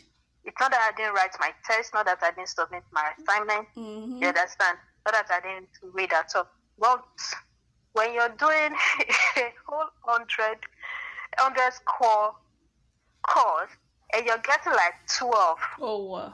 It's 0.44 0.60
not 0.60 0.70
that 0.72 0.90
I 0.92 0.96
didn't 0.96 1.14
write 1.14 1.30
my 1.40 1.50
test. 1.64 1.94
Not 1.94 2.06
that 2.06 2.18
I 2.22 2.30
didn't 2.32 2.48
submit 2.48 2.82
my 2.92 3.12
assignment. 3.18 3.68
Mhm. 3.76 4.20
You 4.20 4.28
understand? 4.28 4.78
Not 5.06 5.14
that 5.14 5.30
I 5.30 5.40
didn't 5.40 5.68
read 5.92 6.12
at 6.12 6.30
all. 6.34 6.48
But 6.78 7.04
when 7.92 8.12
you're 8.14 8.28
doing 8.30 8.72
a 9.36 9.52
whole 9.66 9.88
hundred, 10.04 10.58
hundred 11.38 11.72
score 11.72 12.34
course 13.26 13.70
and 14.14 14.26
you're 14.26 14.38
getting 14.38 14.72
like 14.72 14.94
twelve, 15.18 15.58
Oh 15.80 16.04
wow. 16.04 16.32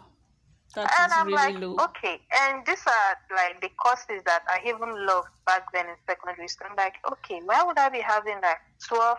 That 0.74 0.90
and 1.00 1.10
is 1.10 1.18
I'm 1.18 1.26
really 1.26 1.52
like, 1.52 1.60
low. 1.60 1.76
okay. 1.86 2.20
And 2.40 2.64
these 2.64 2.84
are 2.86 3.36
like 3.36 3.60
the 3.60 3.70
courses 3.70 4.22
that 4.24 4.42
I 4.48 4.60
even 4.66 5.04
loved 5.06 5.28
back 5.46 5.70
then 5.72 5.86
in 5.88 5.96
secondary 6.06 6.46
school. 6.48 6.68
I'm 6.70 6.76
like, 6.76 6.94
okay, 7.12 7.40
why 7.44 7.62
would 7.64 7.76
I 7.78 7.88
be 7.88 7.98
having 8.00 8.40
like 8.40 8.58
12 8.86 9.18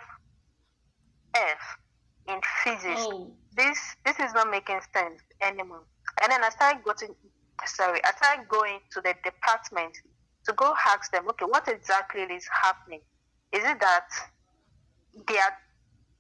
F 1.35 1.77
in 2.27 2.39
physics? 2.63 3.01
Oh. 3.07 3.31
This 3.55 3.77
this 4.05 4.19
is 4.19 4.33
not 4.33 4.49
making 4.49 4.79
sense 4.93 5.21
anymore. 5.41 5.83
And 6.21 6.31
then 6.31 6.43
I 6.43 6.49
started 6.49 6.83
going, 6.83 7.15
sorry, 7.65 7.99
I 8.03 8.11
started 8.11 8.47
going 8.47 8.79
to 8.91 9.01
the 9.01 9.13
department 9.23 9.93
to 10.45 10.53
go 10.53 10.73
ask 10.87 11.11
them, 11.11 11.27
okay, 11.29 11.45
what 11.45 11.67
exactly 11.67 12.21
is 12.21 12.47
happening? 12.63 13.01
Is 13.51 13.63
it 13.63 13.79
that 13.81 14.07
they 15.27 15.37
are 15.37 15.53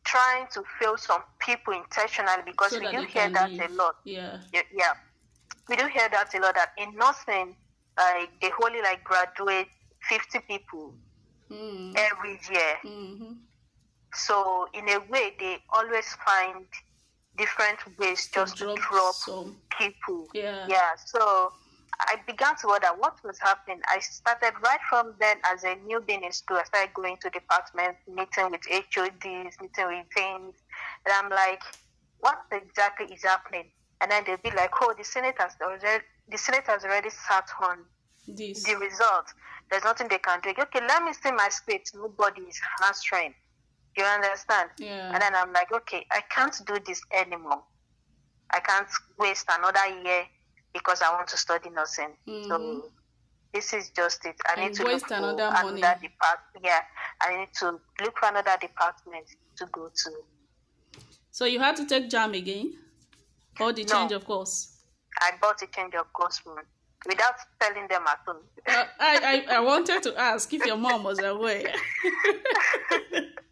trying 0.03 0.47
to 0.53 0.63
fail 0.79 0.97
some 0.97 1.21
people 1.39 1.73
intentionally 1.73 2.43
because 2.45 2.71
So 2.71 2.79
we 2.79 2.89
do 2.91 3.03
hear 3.03 3.29
that 3.33 3.51
leave. 3.51 3.61
a 3.71 3.73
lot 3.75 3.95
Yeah. 4.03 4.37
yeah, 4.53 4.61
yeah. 4.73 4.93
we 5.69 5.75
do 5.75 5.85
hear 5.87 6.09
that 6.09 6.33
a 6.33 6.39
lot 6.39 6.55
that 6.55 6.71
in 6.77 6.93
nursing 6.95 7.55
like 7.97 8.29
they 8.41 8.51
only 8.63 8.81
like 8.81 9.03
graduate 9.03 9.67
50 10.09 10.39
people 10.47 10.95
Mm. 11.51 11.93
every 11.97 12.39
year 12.49 12.77
hmm 12.81 13.33
so 14.13 14.67
in 14.73 14.87
a 14.89 14.99
way 15.09 15.33
they 15.39 15.57
always 15.69 16.05
find 16.25 16.65
different 17.37 17.79
ways 17.97 18.29
just 18.33 18.57
to 18.57 18.65
drop 18.65 18.77
drop 18.77 19.15
some. 19.15 19.57
people. 19.77 20.27
Yeah. 20.33 20.65
yeah 20.67 20.91
so 21.05 21.51
i 21.99 22.15
began 22.27 22.55
to 22.57 22.67
wonder 22.67 22.87
what 22.97 23.15
was 23.23 23.37
happening. 23.39 23.81
I 23.87 23.99
started 23.99 24.53
right 24.63 24.79
from 24.89 25.13
then 25.19 25.37
as 25.51 25.63
a 25.63 25.75
newbie 25.87 26.21
in 26.23 26.31
school. 26.31 26.57
I 26.57 26.63
started 26.63 26.93
going 26.93 27.17
to 27.21 27.29
departments 27.29 27.99
meeting 28.07 28.51
with 28.51 28.61
hods 28.69 29.57
meeting 29.61 29.87
with 29.87 30.05
things 30.15 30.55
and 31.05 31.13
i'm 31.13 31.29
like 31.29 31.61
what 32.19 32.39
exactly 32.51 33.07
is 33.07 33.23
happening? 33.23 33.71
And 33.99 34.11
then 34.11 34.23
they'd 34.25 34.41
be 34.43 34.51
like 34.55 34.71
oh 34.81 34.93
the 34.97 35.03
senate 35.03 35.35
has 35.37 35.53
already 35.61 36.03
the 36.29 36.37
senate 36.37 36.65
has 36.67 36.83
already 36.83 37.09
sat 37.09 37.47
on 37.67 37.77
This. 38.27 38.63
the 38.63 38.75
result. 38.77 39.25
There's 39.69 39.83
nothing 39.83 40.07
they 40.09 40.17
can 40.17 40.39
do. 40.41 40.49
Okay 40.49 40.81
let 40.87 41.03
me 41.03 41.13
see 41.13 41.31
my 41.31 41.49
script 41.49 41.91
nobody 41.95 42.41
is 42.41 42.59
answering 42.85 43.33
you 43.97 44.03
understand 44.03 44.69
Yeah. 44.77 45.11
and 45.13 45.21
then 45.21 45.35
I'm 45.35 45.51
like, 45.53 45.71
okay, 45.71 46.05
I 46.11 46.21
can't 46.29 46.55
do 46.65 46.77
this 46.85 47.01
anymore. 47.11 47.63
I 48.53 48.59
can't 48.59 48.87
waste 49.17 49.45
another 49.49 49.87
year 50.03 50.25
because 50.73 51.01
I 51.01 51.13
want 51.13 51.27
to 51.29 51.37
study 51.37 51.69
nursing. 51.69 52.15
Mhm. 52.27 52.47
So 52.47 52.91
this 53.53 53.73
is 53.73 53.89
just 53.91 54.25
it. 54.25 54.35
I 54.47 54.53
And 54.53 54.63
need 54.63 54.73
to 54.75 54.83
waste 54.85 55.09
look 55.09 55.19
for 55.19 55.25
another 55.29 55.49
another 55.55 55.99
department. 56.01 56.63
Yeah, 56.63 56.81
I 57.21 57.37
need 57.37 57.53
to 57.59 57.79
look 58.01 58.17
for 58.17 58.29
another 58.29 58.55
department 58.59 59.27
to 59.57 59.65
go 59.67 59.89
to. 59.89 60.11
So 61.31 61.45
you 61.45 61.59
had 61.59 61.75
to 61.77 61.85
take 61.85 62.09
JAMB 62.09 62.35
again, 62.37 62.73
or 63.59 63.71
the 63.73 63.83
No. 63.83 63.93
change 63.95 64.11
of 64.13 64.25
course. 64.25 64.77
I 65.21 65.31
bought 65.41 65.61
a 65.61 65.67
change 65.67 65.93
of 65.95 66.11
course 66.13 66.41
room 66.45 66.59
without 67.05 67.35
telling 67.59 67.87
them 67.87 68.05
at 68.07 68.19
home. 68.25 68.43
Uh, 68.67 68.85
I, 68.99 69.43
I 69.49 69.55
I 69.55 69.59
wanted 69.59 70.03
to 70.03 70.17
ask 70.17 70.53
if 70.53 70.65
your 70.65 70.77
mom 70.77 71.03
was 71.03 71.19
aware. 71.19 71.73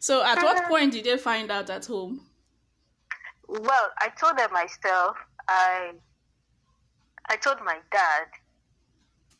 so 0.00 0.24
at 0.24 0.42
what 0.42 0.64
point 0.68 0.92
did 0.92 1.04
they 1.04 1.16
find 1.16 1.50
out 1.50 1.70
at 1.70 1.86
home? 1.86 2.26
Well, 3.46 3.90
I 4.00 4.08
told 4.08 4.38
them 4.38 4.52
myself. 4.52 5.16
I 5.48 5.92
I 7.28 7.36
told 7.36 7.58
my 7.64 7.78
dad. 7.92 8.26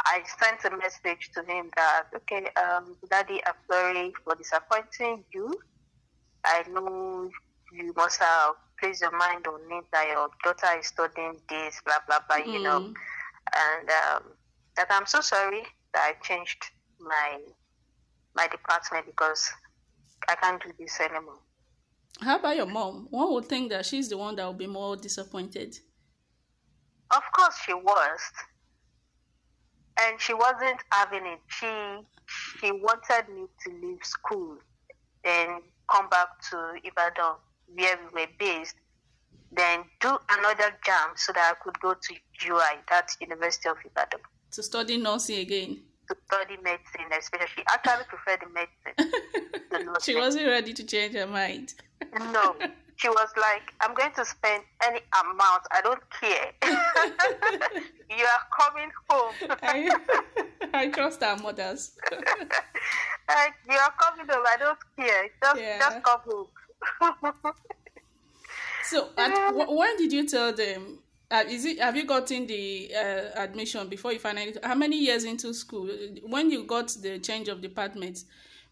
I 0.05 0.23
sent 0.38 0.64
a 0.73 0.76
message 0.76 1.31
to 1.35 1.43
him 1.43 1.71
that 1.76 2.05
okay, 2.17 2.49
um, 2.57 2.97
Daddy, 3.11 3.40
I'm 3.47 3.55
sorry 3.71 4.12
for 4.25 4.35
disappointing 4.35 5.25
you. 5.33 5.55
I 6.45 6.64
know 6.71 7.31
you 7.73 7.93
must 7.97 8.19
have 8.21 8.55
placed 8.79 9.02
your 9.02 9.17
mind 9.17 9.47
on 9.47 9.61
it 9.71 9.85
that 9.93 10.09
your 10.09 10.29
daughter 10.43 10.79
is 10.79 10.87
studying 10.87 11.37
this, 11.49 11.81
blah 11.85 11.99
blah 12.07 12.21
blah, 12.29 12.37
you 12.38 12.62
know, 12.62 12.81
Mm. 12.81 12.95
and 13.57 13.90
um, 13.90 14.23
that 14.76 14.87
I'm 14.90 15.07
so 15.07 15.21
sorry 15.21 15.62
that 15.95 16.02
I 16.02 16.12
changed 16.26 16.64
my 16.99 17.38
my 18.35 18.47
department 18.49 19.07
because 19.07 19.50
I 20.29 20.35
can't 20.37 20.62
do 20.62 20.71
this 20.79 21.00
anymore. 21.00 21.39
How 22.21 22.39
about 22.39 22.57
your 22.57 22.67
mom? 22.67 23.09
One 23.11 23.33
would 23.33 23.47
think 23.47 23.71
that 23.71 23.87
she's 23.87 24.09
the 24.09 24.19
one 24.19 24.37
that 24.37 24.47
would 24.47 24.59
be 24.59 24.67
more 24.67 24.97
disappointed. 24.97 25.79
Of 27.11 27.23
course, 27.37 27.57
she 27.65 27.75
was, 27.75 28.21
and 30.00 30.21
she 30.21 30.35
wasn't 30.35 30.81
having 30.93 31.27
it. 31.27 31.41
She 31.49 31.67
she 32.61 32.71
wanted 32.71 33.29
me 33.35 33.47
to 33.65 33.73
leave 33.87 34.05
school 34.05 34.59
and 35.25 35.62
come 35.91 36.09
back 36.09 36.29
to 36.50 36.75
Ibadan, 36.85 37.35
where 37.75 37.99
we 38.15 38.21
were 38.23 38.29
based, 38.39 38.77
then 39.53 39.85
do 40.00 40.17
another 40.31 40.73
JAMB 40.87 41.17
so 41.19 41.33
that 41.33 41.55
I 41.57 41.65
could 41.65 41.79
go 41.81 41.95
to 41.95 42.15
UI, 42.49 42.79
that 42.89 43.11
University 43.21 43.69
of 43.69 43.77
Ibadan, 43.85 44.21
To 44.53 44.62
study 44.62 44.97
nursing 44.97 45.39
again. 45.41 45.83
Study 46.31 46.57
medicine. 46.63 47.11
Especially, 47.19 47.47
she 47.57 47.63
actually 47.69 48.05
preferred 48.09 48.41
the 48.41 48.49
medicine. 48.55 49.95
she 50.03 50.15
wasn't 50.17 50.47
ready 50.47 50.73
to 50.73 50.85
change 50.85 51.15
her 51.15 51.27
mind. 51.27 51.75
No, 52.33 52.55
she 52.97 53.09
was 53.09 53.29
like, 53.37 53.63
I'm 53.81 53.95
going 53.95 54.13
to 54.13 54.25
spend 54.25 54.63
any 54.87 55.01
amount. 55.23 55.63
I 55.73 55.81
don't 55.83 56.03
care. 56.21 56.53
you 56.63 58.25
are 58.25 58.45
coming 58.61 58.91
home. 59.09 59.35
I, 59.63 59.91
I 60.75 60.89
trust 60.89 61.23
our 61.23 61.37
mothers. 61.37 61.93
like, 62.11 63.55
you 63.69 63.77
are 63.77 63.93
coming 64.03 64.27
home. 64.29 64.45
I 64.49 64.57
don't 64.59 64.79
care. 64.97 65.29
Just, 65.43 65.61
Yeah. 65.61 65.79
just 65.79 66.03
come 66.03 66.21
home. 66.27 67.55
So, 68.85 69.11
at, 69.17 69.53
wh- 69.53 69.71
when 69.71 69.97
did 69.97 70.13
you 70.13 70.27
tell 70.27 70.53
them? 70.53 70.99
Uh, 71.31 71.45
is 71.49 71.65
it 71.65 71.79
have 71.79 71.95
you 71.97 72.05
gotten 72.05 72.47
the 72.47 72.93
uh, 72.95 73.41
admission 73.41 73.89
before 73.89 74.13
you 74.13 74.19
finally? 74.19 74.55
How 74.63 74.75
many 74.75 74.99
years 74.99 75.25
into 75.25 75.55
school? 75.55 75.89
When 76.25 76.51
you 76.51 76.65
got 76.65 76.89
the 77.01 77.21
change 77.21 77.47
of 77.49 77.61
department, 77.61 78.25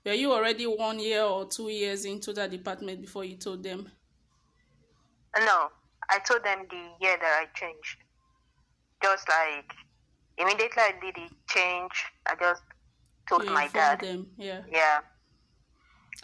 were 0.04 0.12
you 0.12 0.32
already 0.32 0.66
one 0.66 0.98
year 0.98 1.22
or 1.22 1.46
two 1.46 1.68
years 1.68 2.04
into 2.04 2.32
that 2.32 2.50
department 2.50 3.00
before 3.00 3.24
you 3.24 3.36
told 3.36 3.62
them? 3.62 3.88
no, 5.38 5.68
I 6.10 6.18
told 6.20 6.42
them 6.44 6.66
the 6.68 6.76
year 7.00 7.16
that 7.20 7.42
I 7.42 7.46
changed. 7.54 7.98
Just 9.02 9.28
like, 9.28 9.72
immediately 10.36 10.82
I 10.82 10.92
did 11.00 11.14
the 11.14 11.28
change, 11.46 11.92
I 12.26 12.34
just 12.40 12.62
told 13.28 13.44
You 13.44 13.50
my 13.50 13.68
dad. 13.68 14.00
them, 14.00 14.26
yeah. 14.36 14.62
Yeah. 14.70 15.00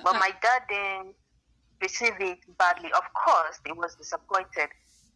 But 0.02 0.16
Uh, 0.16 0.18
my 0.18 0.30
dad 0.42 0.62
didn't 0.68 1.14
receive 1.80 2.14
it 2.20 2.38
badly. 2.58 2.90
Of 2.92 3.04
course, 3.14 3.60
he 3.64 3.72
was 3.72 3.94
disappointed. 3.94 4.70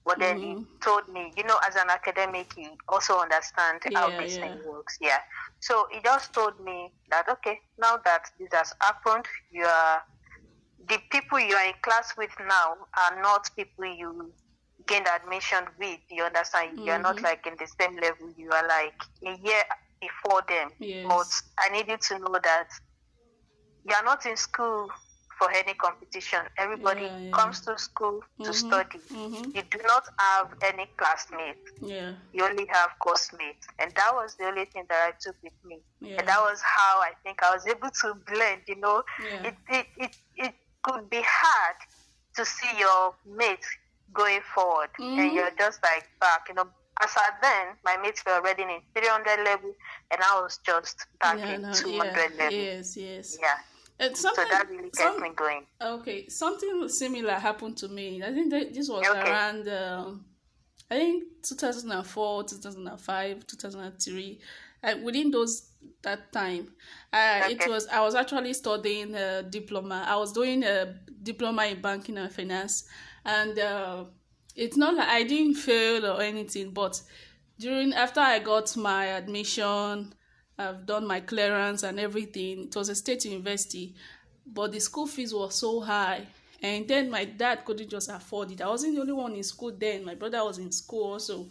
But 0.05 0.19
then 0.21 0.38
he 0.38 0.55
Mhm. 0.55 0.67
told 0.83 1.09
me, 1.09 1.33
you 1.37 1.45
know, 1.45 1.59
as 1.67 1.76
an 1.76 1.90
academic, 1.90 2.52
he 2.55 2.69
also 2.88 3.19
understands 3.19 3.85
how 3.95 4.11
this 4.19 4.37
yeah. 4.37 4.40
thing 4.40 4.62
works. 4.64 4.97
Yeah. 5.00 5.19
So 5.61 5.87
he 5.90 6.00
just 6.02 6.33
told 6.33 6.59
me 6.61 6.95
that, 7.11 7.28
okay, 7.28 7.61
now 7.78 7.99
that 8.05 8.31
this 8.38 8.49
has 8.52 8.75
happened, 8.81 9.26
you 9.50 9.64
are, 9.64 10.02
the 10.88 10.99
people 11.11 11.38
you 11.40 11.55
are 11.55 11.67
in 11.67 11.75
class 11.83 12.17
with 12.17 12.31
now 12.40 12.76
are 12.97 13.21
not 13.23 13.49
people 13.57 13.85
you 13.85 14.33
gained 14.87 15.07
admission 15.09 15.67
with. 15.78 16.00
You 16.11 16.25
understand? 16.25 16.78
You 16.85 16.93
are 16.93 17.02
not 17.02 17.17
Mhm. 17.17 17.23
like 17.23 17.47
in 17.47 17.57
the 17.59 17.67
same 17.81 17.97
level. 17.97 18.33
You 18.37 18.50
are 18.52 18.67
like 18.67 18.95
a 19.26 19.37
year 19.47 19.62
before 20.00 20.43
them. 20.49 20.71
Yes. 20.78 21.09
But 21.09 21.43
I 21.59 21.69
needed 21.71 22.00
to 22.02 22.19
know 22.19 22.38
that 22.43 22.69
you 23.85 23.95
are 23.95 24.05
not 24.05 24.26
in 24.26 24.37
school 24.37 24.88
for 25.38 25.50
any 25.52 25.75
competition. 25.75 26.40
Everybody 26.59 27.02
Yeah, 27.02 27.18
yeah. 27.18 27.30
comes 27.33 27.61
to 27.62 27.78
school 27.78 28.21
to 28.45 28.50
Mhm, 28.50 28.54
study. 28.54 28.99
mhm. 29.11 29.55
You 29.55 29.62
do 29.70 29.79
not 29.87 30.05
have 30.18 30.55
any 30.62 30.87
classmates. 30.98 31.70
Yeah, 31.81 32.12
You 32.33 32.44
only 32.44 32.66
have 32.66 32.90
course 32.98 33.33
mates. 33.33 33.66
And 33.79 33.92
that 33.96 34.14
was 34.14 34.37
the 34.37 34.46
only 34.46 34.64
thing 34.66 34.85
that 34.88 35.01
I 35.09 35.12
took 35.20 35.37
with 35.42 35.53
me. 35.64 35.79
yeah, 36.01 36.16
And 36.18 36.29
that 36.29 36.40
was 36.40 36.61
how 36.62 37.01
I 37.01 37.12
think 37.22 37.42
I 37.42 37.51
was 37.55 37.66
able 37.66 37.90
to 38.03 38.14
blend, 38.27 38.62
you 38.68 38.77
know. 38.77 39.03
It, 39.44 39.55
it, 39.68 39.87
it, 39.96 40.11
it 40.37 40.55
could 40.83 41.09
be 41.11 41.22
hard 41.24 41.77
to 42.37 42.44
see 42.44 42.79
your 42.79 43.14
mates 43.27 43.68
going 44.12 44.40
forward. 44.55 44.90
Mhm. 44.98 45.18
And 45.18 45.33
you're 45.35 45.55
just 45.59 45.83
like 45.83 46.05
back, 46.20 46.48
you 46.48 46.55
know. 46.55 46.68
As 47.01 47.16
at 47.16 47.40
then, 47.40 47.77
my 47.85 47.96
mates 47.98 48.22
were 48.27 48.33
already 48.33 48.62
in 48.64 48.81
300 48.94 49.44
level, 49.44 49.72
and 50.11 50.20
I 50.20 50.40
was 50.40 50.59
just 50.66 51.07
back 51.20 51.38
in 51.48 51.62
no, 51.62 51.72
200 51.72 52.33
yeah, 52.33 52.44
level. 52.44 52.59
yes, 52.64 52.96
yes. 52.96 53.38
Yeah. 53.40 53.59
And 54.01 54.17
So 54.17 54.29
something, 54.29 54.47
that 54.51 54.69
really 54.71 54.91
some- 54.95 55.21
me 55.21 55.31
going. 55.35 55.67
Okay, 55.81 56.29
something 56.29 56.89
similar 56.89 57.33
happened 57.35 57.77
to 57.79 57.89
me. 57.89 58.23
I 58.23 58.33
think 58.33 58.51
that 58.51 58.73
this 58.73 58.89
was 58.89 59.07
Okay. 59.07 59.21
around, 59.21 59.69
um, 59.69 60.25
I 60.91 60.95
think 60.97 61.25
2004, 61.43 62.45
2005, 62.45 63.47
2003. 63.47 64.41
Uh, 64.83 64.95
within 65.03 65.33
those 65.33 65.73
that 66.03 66.33
time, 66.33 66.73
uh, 67.13 67.49
it 67.51 67.67
was 67.69 67.89
I 67.89 68.01
was 68.01 68.15
actually 68.15 68.53
studying 68.53 69.15
a 69.17 69.43
diploma. 69.43 70.05
I 70.07 70.15
was 70.17 70.33
doing 70.33 70.63
a 70.63 70.95
diploma 71.23 71.65
in 71.67 71.81
banking 71.81 72.17
and 72.17 72.33
finance, 72.33 72.85
and 73.25 73.59
uh, 73.59 74.05
it's 74.55 74.77
not 74.77 74.95
like 74.95 75.09
I 75.09 75.25
didn't 75.25 75.55
fail 75.57 76.07
or 76.07 76.23
anything. 76.23 76.71
But 76.71 77.03
during 77.59 77.93
after 77.93 78.21
I 78.21 78.39
got 78.39 78.77
my 78.77 79.07
admission, 79.07 80.15
I've 80.59 80.87
done 80.87 81.07
my 81.07 81.21
clearance 81.21 81.83
and 81.85 82.01
everything. 82.01 82.64
It 82.64 82.77
was 82.77 82.88
a 82.88 82.94
state 82.94 83.25
university, 83.25 83.94
but 84.47 84.73
the 84.73 84.81
school 84.81 85.07
fees 85.07 85.33
were 85.33 85.51
so 85.51 85.81
high. 85.81 86.27
And 86.61 86.88
then 86.88 87.11
my 87.11 87.25
dad 87.25 87.64
couldn't 87.64 87.88
just 87.88 88.11
afford 88.11 88.51
it. 88.51 88.61
I 88.61 88.66
wasn't 88.68 88.97
the 88.97 89.01
only 89.03 89.12
one 89.12 89.35
in 89.35 89.44
school 89.44 89.71
then. 89.71 90.05
My 90.05 90.16
brother 90.16 90.42
was 90.44 90.59
in 90.59 90.73
school 90.73 91.12
also. 91.12 91.47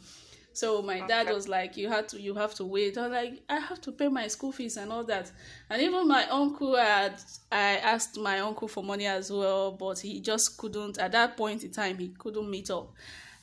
So 0.51 0.81
my 0.81 1.01
dad 1.05 1.29
was 1.29 1.47
like, 1.47 1.77
"You 1.77 1.87
had 1.87 2.09
to, 2.09 2.19
you 2.19 2.33
have 2.33 2.55
to 2.55 2.65
wait." 2.65 2.97
I 2.97 3.03
was 3.03 3.11
like, 3.11 3.43
"I 3.47 3.59
have 3.59 3.79
to 3.81 3.91
pay 3.91 4.07
my 4.07 4.27
school 4.27 4.51
fees 4.51 4.75
and 4.75 4.91
all 4.91 5.03
that." 5.03 5.31
And 5.69 5.81
even 5.83 6.07
my 6.07 6.27
uncle 6.29 6.75
had, 6.75 7.21
I 7.51 7.77
asked 7.77 8.17
my 8.17 8.39
uncle 8.39 8.67
for 8.67 8.83
money 8.83 9.05
as 9.05 9.31
well, 9.31 9.71
but 9.71 9.99
he 9.99 10.19
just 10.19 10.57
couldn't. 10.57 10.97
At 10.97 11.11
that 11.11 11.37
point 11.37 11.63
in 11.63 11.71
time, 11.71 11.99
he 11.99 12.09
couldn't 12.09 12.49
meet 12.49 12.71
up, 12.71 12.91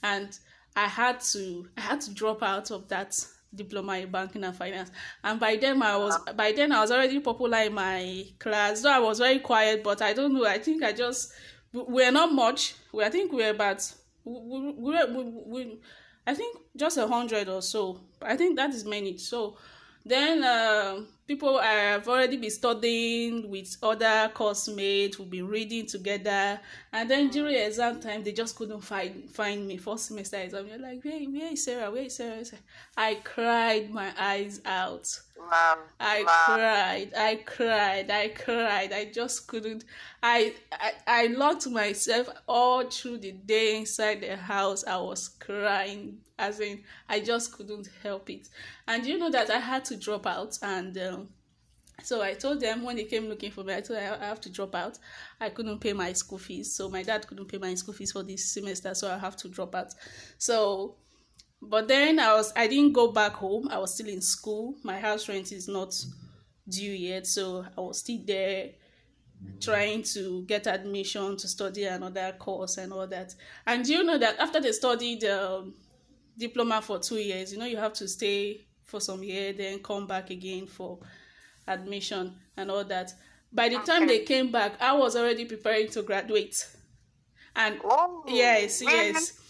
and 0.03 0.37
I 0.75 0.89
had 0.89 1.21
to, 1.21 1.69
I 1.77 1.83
had 1.83 2.01
to 2.01 2.13
drop 2.13 2.43
out 2.43 2.73
of 2.73 2.89
that 2.89 3.15
diploma 3.55 3.97
in 3.99 4.11
banking 4.11 4.45
and 4.45 4.55
finance. 4.57 4.91
And 5.23 5.39
by 5.41 5.57
then, 5.57 5.83
I 5.83 5.97
was, 5.97 6.19
by 6.37 6.53
then 6.53 6.73
I 6.73 6.81
was 6.81 6.91
already 6.91 7.21
popular 7.21 7.59
in 7.59 7.75
my 7.75 8.25
class. 8.39 8.83
Though 8.83 8.91
I 8.93 8.99
was 8.99 9.19
very 9.19 9.39
quiet, 9.41 9.83
but 9.83 10.03
I 10.03 10.13
don't 10.13 10.35
know. 10.35 10.47
I 10.47 10.59
think 10.59 10.83
I 10.83 10.93
just, 10.93 11.33
we- 11.73 11.85
we're 11.89 12.13
not 12.13 12.33
much. 12.33 12.75
We, 12.93 13.05
I 13.05 13.11
think 13.11 13.33
we're 13.33 13.51
about, 13.51 13.83
we, 14.25 14.73
we, 14.77 15.05
we, 15.07 15.25
we 15.47 15.81
I 16.27 16.35
think 16.35 16.57
just 16.77 16.97
a 16.97 17.07
hundred 17.07 17.49
or 17.49 17.61
so. 17.63 18.01
I 18.23 18.37
think 18.37 18.57
that 18.57 18.71
is 18.71 18.85
many. 18.85 19.19
So 19.19 19.57
then 20.05 20.43
uh, 20.43 21.01
people 21.27 21.59
have 21.59 22.07
already 22.09 22.37
been 22.37 22.51
studying 22.51 23.51
with 23.51 23.77
other 23.83 24.31
course 24.35 24.69
mates, 24.69 25.19
We've 25.19 25.31
been 25.31 25.49
reading 25.49 25.87
together, 25.87 26.61
and 26.93 27.11
then 27.11 27.29
during 27.31 27.55
exam 27.55 28.01
time 28.01 28.23
they 28.23 28.33
just 28.33 28.57
couldn't 28.57 28.81
find 28.83 29.31
find 29.31 29.67
me. 29.67 29.77
First 29.77 30.07
semester 30.07 30.39
exam, 30.39 30.67
you're 30.69 30.79
like, 30.79 31.05
where, 31.05 31.19
where 31.19 31.53
is 31.53 31.65
Sarah? 31.65 31.91
Where 31.91 32.03
is 32.03 32.17
Sarah? 32.17 32.33
Where 32.33 32.41
is 32.41 32.49
Sarah? 32.49 32.63
I 32.97 33.15
cried 33.25 33.91
my 33.91 34.13
eyes 34.19 34.61
out. 34.65 35.09
Wow. 35.39 35.79
I 36.01 36.23
wow. 36.23 36.55
cried, 36.55 37.13
I 37.17 37.37
cried, 37.37 38.11
I 38.11 38.29
cried. 38.29 38.93
I 38.93 39.07
just 39.07 39.47
couldn't. 39.47 39.85
I, 40.23 40.55
I 40.73 40.93
I 41.07 41.27
locked 41.29 41.69
myself 41.69 42.29
all 42.47 42.89
through 42.89 43.19
the 43.19 43.33
day 43.33 43.79
inside 43.79 44.21
the 44.21 44.37
house. 44.37 44.85
I 44.85 44.97
was 44.97 45.29
crying, 45.29 46.19
as 46.39 46.61
in 46.61 46.83
I 47.09 47.21
just 47.21 47.53
couldn't 47.53 47.89
help 48.03 48.31
it. 48.31 48.49
And 48.87 49.05
you 49.05 49.19
know 49.19 49.31
that 49.31 49.51
I 49.51 49.59
had 49.59 49.85
to 49.87 49.97
drop 49.97 50.27
out, 50.27 50.59
and 50.63 50.97
um, 50.99 51.14
so 52.05 52.23
I 52.23 52.35
told 52.35 52.61
them 52.61 52.83
when 52.83 52.97
they 52.97 53.05
came 53.05 53.29
looking 53.29 53.51
for 53.51 53.65
me, 53.65 53.75
I 53.75 53.81
told 53.81 53.99
them 53.99 54.19
I 54.21 54.27
have 54.27 54.41
to 54.43 54.51
drop 54.51 54.75
out. 54.75 54.99
I 55.41 55.49
couldn't 55.49 55.81
pay 55.81 55.93
my 55.93 56.13
school 56.13 56.39
fees, 56.39 56.75
so 56.75 56.89
my 56.89 57.03
dad 57.03 57.27
couldn't 57.27 57.49
pay 57.49 57.59
my 57.59 57.75
school 57.75 57.95
fees 57.95 58.13
for 58.13 58.23
this 58.23 58.53
semester, 58.53 58.95
so 58.95 59.11
I 59.11 59.19
have 59.19 59.37
to 59.39 59.49
drop 59.49 59.75
out. 59.75 59.95
So 60.39 60.97
but 61.69 61.89
then 61.89 62.19
I 62.19 62.35
was 62.35 62.53
I 62.57 62.67
didn't 62.67 62.93
go 62.93 63.11
back 63.13 63.33
home. 63.33 63.69
I 63.71 63.79
was 63.79 63.95
still 63.95 64.09
in 64.09 64.21
school. 64.21 64.75
My 64.83 64.99
house 64.99 65.29
rent 65.29 65.53
is 65.53 65.69
not 65.69 65.95
due 66.69 66.93
yet, 66.93 67.27
so 67.27 67.65
I 67.77 67.81
was 67.81 67.99
still 68.01 68.21
there 68.25 68.71
trying 69.61 70.03
to 70.03 70.45
get 70.47 70.67
admission 70.67 71.37
to 71.37 71.49
study 71.49 71.85
another 71.85 72.35
course 72.39 72.79
and 72.79 72.93
all 72.93 73.07
that. 73.07 73.35
And 73.67 73.87
you 73.87 74.03
know 74.05 74.19
that 74.19 74.39
after 74.39 74.61
they 74.61 74.73
studied 74.73 75.25
um, 75.25 75.75
diploma 76.39 76.83
for 76.83 76.99
two 76.99 77.17
years, 77.17 77.53
you 77.53 77.59
know 77.59 77.67
you 77.67 77.77
have 77.77 77.95
to 77.95 78.09
stay 78.09 78.67
for 78.85 79.01
some 79.01 79.23
year, 79.23 79.53
then 79.53 79.81
come 79.81 80.07
back 80.07 80.31
again 80.31 80.67
for 80.67 80.99
admission 81.67 82.37
and 82.57 82.71
all 82.71 82.85
that. 82.85 83.13
By 83.53 83.69
the 83.69 83.79
time 83.79 84.07
they 84.07 84.21
came 84.21 84.51
back, 84.51 84.81
I 84.81 84.93
was 84.93 85.17
already 85.17 85.45
preparing 85.45 85.89
to 85.91 86.03
graduate. 86.03 86.67
And 87.55 87.81
Oh, 87.85 88.25
yes, 88.27 88.83
yes. 88.83 89.41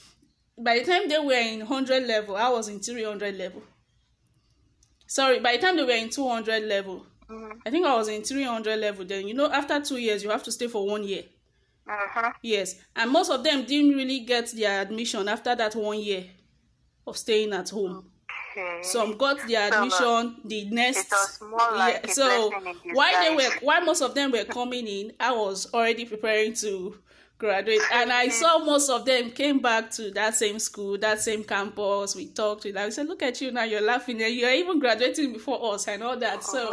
By 0.58 0.78
the 0.78 0.84
time 0.84 1.08
they 1.08 1.18
were 1.18 1.32
in 1.32 1.60
100 1.60 2.06
level, 2.06 2.36
I 2.36 2.48
was 2.50 2.68
in 2.68 2.80
300 2.80 3.36
level. 3.36 3.62
Sorry, 5.06 5.40
by 5.40 5.56
the 5.56 5.62
time 5.62 5.76
they 5.76 5.84
were 5.84 5.90
in 5.90 6.10
200 6.10 6.62
level, 6.64 7.06
Mhm. 7.28 7.60
I 7.64 7.70
think 7.70 7.86
I 7.86 7.96
was 7.96 8.08
in 8.08 8.22
300 8.22 8.78
level. 8.78 9.04
Then, 9.04 9.26
you 9.26 9.34
know, 9.34 9.50
after 9.50 9.80
two 9.80 9.96
years, 9.96 10.22
you 10.22 10.30
have 10.30 10.42
to 10.44 10.52
stay 10.52 10.68
for 10.68 10.86
one 10.86 11.04
year. 11.04 11.24
Mm-hmm. 11.88 12.30
Yes, 12.42 12.76
and 12.96 13.10
most 13.10 13.30
of 13.30 13.42
them 13.44 13.64
didn't 13.64 13.94
really 13.96 14.20
get 14.20 14.50
their 14.52 14.80
admission 14.82 15.28
after 15.28 15.54
that 15.54 15.74
one 15.74 15.98
year 16.00 16.30
of 17.06 17.16
staying 17.16 17.52
at 17.52 17.70
home. 17.70 18.10
Okay. 18.56 18.82
Some 18.82 19.16
got 19.16 19.38
their 19.48 19.72
So, 19.72 19.78
uh, 19.78 19.84
admission 19.84 20.36
the 20.44 20.64
next. 20.70 21.06
it 21.06 21.10
was 21.10 21.40
more 21.40 21.72
like 21.76 22.04
yeah, 22.06 22.12
so 22.12 22.50
while 22.92 23.24
they 23.24 23.34
were, 23.34 23.50
while 23.62 23.80
most 23.84 24.00
of 24.00 24.14
them 24.14 24.30
were 24.30 24.44
coming 24.44 24.86
in, 24.86 25.12
I 25.18 25.32
was 25.32 25.72
already 25.74 26.04
preparing 26.04 26.54
to 26.54 26.96
graduate, 27.36 27.80
and 27.92 28.12
I 28.12 28.28
saw 28.28 28.58
most 28.58 28.88
of 28.90 29.04
them 29.04 29.32
came 29.32 29.58
back 29.58 29.90
to 29.92 30.12
that 30.12 30.36
same 30.36 30.60
school, 30.60 30.96
that 30.98 31.20
same 31.20 31.42
campus. 31.42 32.14
We 32.14 32.26
talked 32.26 32.64
with 32.64 32.74
them. 32.74 32.86
I 32.86 32.90
said, 32.90 33.08
"Look 33.08 33.22
at 33.24 33.40
you 33.40 33.50
now, 33.50 33.64
you're 33.64 33.80
laughing, 33.80 34.22
and 34.22 34.32
you're 34.32 34.52
even 34.52 34.78
graduating 34.78 35.32
before 35.32 35.74
us 35.74 35.88
and 35.88 36.02
all 36.04 36.16
that." 36.16 36.44
So. 36.44 36.70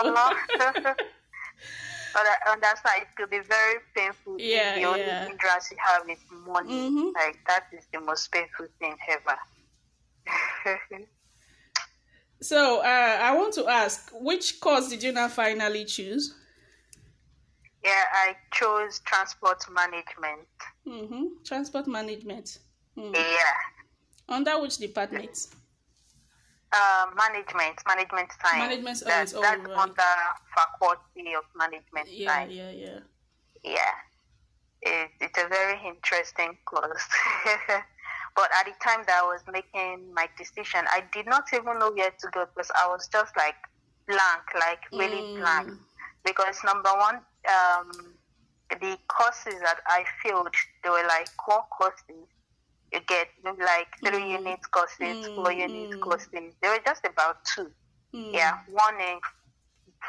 But 2.14 2.24
I 2.28 2.52
understand 2.52 3.04
it 3.04 3.08
could 3.16 3.30
be 3.30 3.40
very 3.40 3.80
painful. 3.96 4.36
Yeah, 4.38 4.76
the 4.76 4.84
only 4.84 5.00
yeah. 5.00 5.28
hindrance 5.28 5.72
you 5.72 5.78
have 5.80 6.10
is 6.10 6.20
money. 6.46 6.92
Mhm. 6.92 7.14
Like 7.14 7.40
that 7.48 7.68
is 7.72 7.86
the 7.94 8.02
most 8.02 8.30
painful 8.32 8.68
thing 8.80 8.98
ever. 9.08 9.38
So 12.42 12.80
uh, 12.80 12.84
I 13.22 13.36
want 13.36 13.54
to 13.56 13.68
ask, 13.68 14.12
which 14.20 14.60
course 14.60 14.90
did 14.90 15.04
you 15.04 15.12
now 15.12 15.28
finally 15.28 15.86
choose? 15.86 16.36
yeah, 17.84 18.04
I 18.14 18.36
chose 18.54 19.00
transport 19.06 19.64
management. 19.72 20.48
Mm-hmm. 20.88 21.24
Transport 21.44 21.88
management. 21.88 22.60
Mm. 22.98 23.16
Yeah. 23.16 23.56
Under 24.30 24.62
which 24.62 24.78
department? 24.78 25.48
Uh, 26.72 27.08
management, 27.18 27.80
management 27.88 28.30
science. 28.40 28.70
Management 28.70 29.00
That- 29.00 29.34
oh, 29.36 29.42
that's 29.42 29.68
right. 29.68 29.78
under 29.78 30.04
faculty 30.56 31.34
of 31.36 31.44
management 31.56 32.08
Yeah, 32.10 32.28
science. 32.28 32.54
yeah, 32.54 32.72
yeah. 32.72 33.00
Yeah. 33.64 33.94
It, 34.84 35.10
it's 35.20 35.38
a 35.40 35.48
very 35.48 35.80
interesting 35.88 36.58
course. 36.66 37.08
but 38.36 38.50
at 38.60 38.66
the 38.66 38.74
time 38.84 39.04
that 39.08 39.22
I 39.24 39.26
was 39.28 39.42
making 39.52 40.14
my 40.14 40.28
decision, 40.38 40.86
I 40.92 41.04
did 41.12 41.26
not 41.26 41.46
even 41.54 41.80
know 41.80 41.92
where 41.92 42.12
to 42.12 42.28
go 42.32 42.46
because 42.46 42.72
I 42.76 42.88
was 42.88 43.08
just 43.12 43.36
like 43.38 43.56
blank, 44.08 44.44
like 44.56 44.82
really 44.92 45.22
Mm. 45.24 45.36
blank. 45.40 45.70
Because 46.24 46.64
number 46.64 46.90
one, 46.94 47.16
um, 47.50 47.92
the 48.70 48.98
courses 49.08 49.60
that 49.62 49.80
I 49.88 50.06
filled, 50.24 50.54
they 50.84 50.90
were 50.90 51.06
like 51.08 51.28
core 51.38 51.66
courses. 51.72 52.28
You 52.92 53.00
get 53.08 53.28
like 53.44 53.88
three 54.06 54.20
Mm. 54.24 54.32
unit 54.40 54.60
courses, 54.72 55.28
four 55.36 55.52
Mm, 55.52 55.60
unit 55.70 55.90
mm. 55.92 56.00
courses. 56.02 56.54
They 56.62 56.70
were 56.70 56.80
just 56.86 57.06
about 57.06 57.44
two. 57.46 57.72
Mm. 58.14 58.34
Yeah, 58.34 58.60
one 58.68 59.00
in 59.00 59.20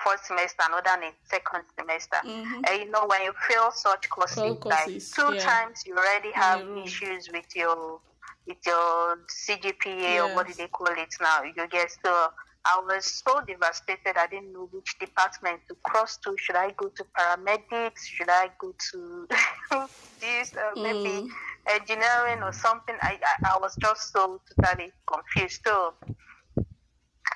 first 0.04 0.26
semester, 0.26 0.62
another 0.68 1.02
in 1.02 1.12
second 1.24 1.64
semester. 1.78 2.18
Mhm. 2.24 2.62
And 2.68 2.82
you 2.82 2.90
know, 2.90 3.06
when 3.06 3.22
you 3.22 3.32
fail 3.48 3.70
such 3.72 4.08
courses, 4.08 4.36
Core 4.36 4.58
like 4.70 4.86
two 5.14 5.34
yeah. 5.34 5.44
times, 5.44 5.84
you 5.86 5.96
already 5.96 6.32
have 6.32 6.60
issues 6.84 7.28
with 7.32 7.54
your 7.54 8.00
your 8.46 9.18
CGPA 9.28 10.18
or 10.18 10.28
what 10.32 10.46
do 10.46 10.54
they 10.56 10.68
call 10.68 10.86
it 10.88 11.14
now? 11.20 11.42
You 11.42 11.66
get 11.68 11.90
so. 12.04 12.28
I 12.64 12.80
was 12.86 13.04
so 13.24 13.40
devastated. 13.46 14.16
I 14.16 14.26
didn't 14.26 14.52
know 14.52 14.68
which 14.70 14.98
department 14.98 15.60
to 15.68 15.76
cross 15.84 16.16
to. 16.18 16.34
Should 16.38 16.56
I 16.56 16.70
go 16.72 16.88
to 16.88 17.04
paramedics? 17.16 18.02
Should 18.06 18.28
I 18.30 18.50
go 18.60 18.72
to 18.92 19.26
this? 20.20 20.52
Uh, 20.56 20.76
maybe 20.82 21.22
Mm. 21.22 21.28
engineering 21.68 22.42
or 22.42 22.52
something. 22.52 22.96
I, 23.02 23.18
I 23.22 23.54
I 23.54 23.58
was 23.60 23.76
just 23.80 24.12
so 24.12 24.40
totally 24.60 24.92
confused. 25.06 25.60
So 25.64 25.94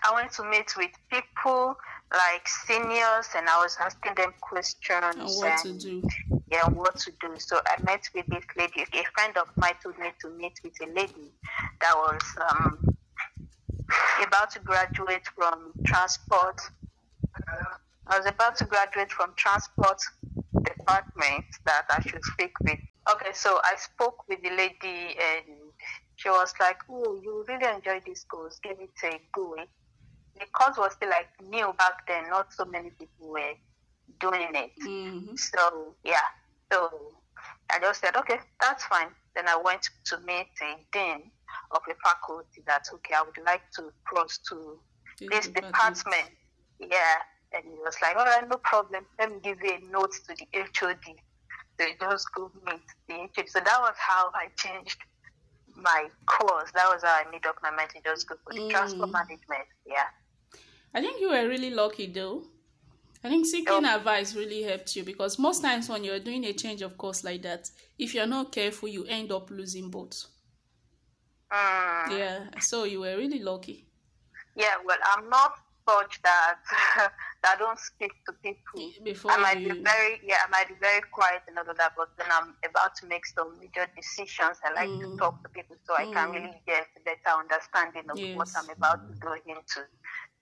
I 0.04 0.12
went 0.14 0.32
to 0.32 0.44
meet 0.44 0.74
with 0.76 0.90
people 1.10 1.76
like 2.12 2.46
seniors, 2.48 3.28
and 3.34 3.48
I 3.48 3.58
was 3.62 3.76
asking 3.80 4.14
them 4.14 4.32
questions 4.40 5.16
And 5.16 5.36
what 5.36 5.56
to 5.58 5.72
do? 5.72 6.02
Yeah, 6.50 6.68
what 6.68 6.96
to 6.98 7.12
do. 7.20 7.35
So 7.38 7.61
I 7.66 7.82
met 7.82 8.09
with 8.14 8.26
this 8.28 8.44
lady. 8.56 8.85
A 8.92 9.04
friend 9.14 9.37
of 9.37 9.48
mine 9.56 9.74
told 9.82 9.98
me 9.98 10.12
to 10.20 10.30
meet 10.30 10.59
with 10.62 10.74
a 10.82 10.87
lady 10.87 11.32
that 11.80 11.94
was 11.96 12.22
um, 12.50 12.78
about 14.26 14.50
to 14.52 14.61
graduate 14.61 15.26
from 15.35 15.72
transport. 15.85 16.61
I 18.06 18.18
was 18.18 18.26
about 18.26 18.56
to 18.59 18.64
graduate 18.64 19.11
from 19.11 19.35
transport 19.37 20.00
department 20.64 21.44
that 21.64 21.85
I 21.90 22.00
should 22.09 22.24
speak 22.24 22.52
with. 22.62 22.78
Okay, 23.12 23.30
so 23.32 23.61
I 23.64 23.74
spoke 23.76 24.28
with 24.28 24.42
the 24.42 24.50
lady 24.50 25.16
and 25.18 25.44
she 26.16 26.28
was 26.28 26.54
like, 26.61 26.78
"Oh, 26.88 27.20
you 27.22 27.44
really 27.48 27.66
enjoy 27.66 28.00
this 28.06 28.24
course? 28.24 28.59
Give 28.62 28.78
it 28.80 28.90
a 29.04 29.20
go." 29.35 29.56
The 30.38 30.46
course 30.52 30.76
was 30.76 30.92
still 30.92 31.11
like 31.11 31.28
new 31.42 31.72
back 31.78 32.06
then. 32.06 32.30
Not 32.30 32.52
so 32.52 32.64
many 32.64 32.90
people 32.90 33.28
were 33.28 33.54
doing 34.20 34.48
it. 34.55 34.70
Mm-hmm. 34.87 35.37
So 35.37 35.94
yeah, 36.05 36.26
so 36.72 36.90
I 37.70 37.79
just 37.81 38.00
said, 38.00 38.16
okay, 38.16 38.38
that's 38.61 38.85
fine. 38.85 39.09
Then 39.35 39.48
I 39.48 39.57
went 39.62 39.88
to 40.07 40.18
meet 40.20 40.48
a 40.62 40.76
dean 40.92 41.31
of 41.70 41.81
the 41.87 41.94
faculty 42.02 42.62
that 42.66 42.87
okay, 42.94 43.14
I 43.14 43.22
would 43.22 43.44
like 43.44 43.62
to 43.76 43.92
cross 44.05 44.38
to 44.48 44.79
this 45.31 45.48
department. 45.48 46.31
Yeah, 46.79 47.16
and 47.52 47.64
he 47.64 47.79
was 47.85 47.96
like, 48.02 48.16
all 48.16 48.24
right, 48.24 48.48
no 48.48 48.57
problem. 48.59 49.05
Let 49.18 49.33
me 49.33 49.38
give 49.42 49.59
you 49.62 49.74
a 49.74 49.90
note 49.92 50.12
to 50.29 50.35
the 50.35 50.46
HOD. 50.79 50.96
So 51.79 51.87
just 52.00 52.33
go 52.35 52.50
meet 52.64 52.81
the 53.09 53.14
HOD. 53.14 53.48
So 53.48 53.61
that 53.61 53.81
was 53.81 53.94
how 53.98 54.31
I 54.35 54.48
changed 54.57 54.98
my 55.74 56.07
course. 56.26 56.70
That 56.74 56.88
was 56.88 57.02
how 57.02 57.20
I 57.24 57.31
made 57.31 57.44
up 57.46 57.57
my 57.62 57.70
mind 57.70 57.90
to 57.90 58.00
just 58.02 58.29
go 58.29 58.37
for 58.44 58.55
the 58.55 58.61
Mm. 58.61 58.70
transport 58.70 59.11
management. 59.11 59.68
Yeah. 59.87 60.09
I 60.94 61.00
think 61.02 61.20
you 61.20 61.29
were 61.31 61.46
really 61.48 61.70
lucky 61.70 62.07
though. 62.07 62.44
I 63.24 63.29
think 63.29 63.46
seeking 63.46 63.85
Oh. 63.85 63.96
advice 63.96 64.35
really 64.35 64.62
helped 64.62 64.94
you 64.96 65.02
because 65.05 65.38
most 65.38 65.62
times 65.62 65.88
when 65.88 66.05
you're 66.05 66.20
doing 66.20 66.44
a 66.44 66.52
change 66.52 66.83
of 66.83 66.96
course 66.96 67.24
like 67.24 67.42
that, 67.42 67.70
if 67.98 68.14
you're 68.14 68.26
not 68.26 68.52
careful, 68.52 68.88
you 68.88 69.05
end 69.07 69.33
up 69.33 69.50
losing 69.50 69.90
both. 69.90 70.26
Mm. 71.52 72.18
Yeah, 72.18 72.61
so 72.61 72.85
you 72.85 73.00
were 73.00 73.16
really 73.16 73.38
lucky. 73.38 73.87
Yeah, 74.55 74.74
well, 74.85 74.98
I'm 75.14 75.29
not 75.29 75.52
such 75.88 76.20
that 76.22 76.59
that 77.42 77.55
I 77.55 77.57
don't 77.59 77.79
speak 77.79 78.11
to 78.26 78.33
people. 78.42 78.90
Before 79.05 79.31
I 79.33 79.37
might 79.38 79.59
you, 79.59 79.74
be 79.74 79.83
very 79.83 80.20
yeah, 80.24 80.38
I 80.46 80.48
might 80.50 80.68
be 80.68 80.74
very 80.81 81.00
quiet 81.12 81.42
and 81.46 81.59
all 81.59 81.68
of 81.70 81.76
that, 81.79 81.92
but 81.96 82.09
when 82.16 82.29
I'm 82.31 82.55
about 82.68 82.96
to 82.96 83.07
make 83.07 83.24
some 83.26 83.59
major 83.61 83.87
decisions, 83.96 84.59
I 84.64 84.72
like 84.74 84.90
to 85.00 85.07
Mm. 85.07 85.18
talk 85.18 85.42
to 85.42 85.48
people 85.50 85.76
so 85.87 85.94
I 85.94 86.07
can 86.07 86.29
Mm. 86.31 86.35
really 86.35 86.62
get 86.66 86.87
a 86.96 87.00
better 87.05 87.38
understanding 87.38 88.11
of 88.11 88.18
what 88.35 88.48
I'm 88.57 88.70
about 88.70 88.98
to 89.09 89.14
go 89.20 89.35
into. 89.46 89.87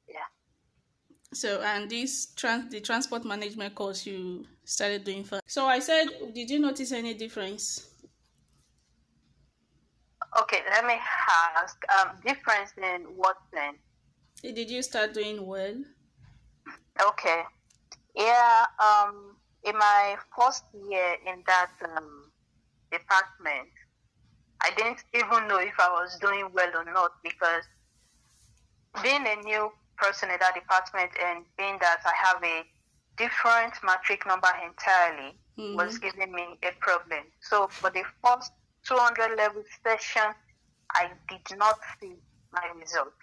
Yeah. 0.09 0.29
So 1.35 1.61
and 1.63 1.91
this 1.91 2.27
trans 2.37 2.71
the 2.71 2.81
transport 2.81 3.25
management 3.25 3.75
course 3.75 4.07
you 4.07 4.47
started 4.65 5.05
doing 5.05 5.25
first. 5.25 5.43
So 5.47 5.67
I 5.67 5.79
said, 5.79 6.07
did 6.35 6.51
you 6.51 6.59
notice 6.59 6.93
any 6.93 7.15
difference? 7.15 7.89
Okay, 10.41 10.61
let 10.71 10.85
me 10.85 10.95
ask. 11.57 11.77
Um, 11.99 12.17
difference 12.25 12.73
in 12.77 13.03
what 13.17 13.37
then? 13.53 13.75
Did 14.43 14.71
you 14.71 14.83
start 14.83 15.15
doing 15.15 15.47
well? 15.47 15.75
Okay. 17.01 17.43
Yeah, 18.17 18.67
um, 18.79 19.37
in 19.65 19.77
my 19.79 20.17
first 20.37 20.65
year 20.89 21.17
in 21.27 21.43
that 21.47 21.71
um, 21.97 22.31
department, 22.93 23.69
I 24.61 24.71
didn't 24.77 25.05
even 25.15 25.49
know 25.49 25.59
if 25.59 25.75
I 25.79 25.89
was 25.91 26.19
doing 26.21 26.49
well 26.53 26.71
or 26.77 26.85
not 26.93 27.13
because 27.23 27.65
being 29.03 29.27
a 29.27 29.37
new 29.45 29.71
person 30.05 30.31
in 30.31 30.37
that 30.41 30.55
department 30.55 31.11
and 31.25 31.45
being 31.57 31.79
that 31.81 32.01
I 32.05 32.13
have 32.27 32.43
a 32.43 32.65
different 33.17 33.73
matric 33.85 34.27
number 34.27 34.49
entirely 34.65 35.37
mm-hmm. 35.59 35.77
was 35.77 35.99
giving 35.99 36.33
me 36.33 36.59
a 36.63 36.73
problem. 36.81 37.25
So 37.41 37.69
for 37.69 37.91
the 37.91 38.03
first 38.25 38.53
200 38.87 39.37
level 39.37 39.63
session, 39.83 40.35
I 40.93 41.11
did 41.29 41.59
not 41.59 41.79
see 42.01 42.13
my 42.53 42.63
results. 42.79 43.17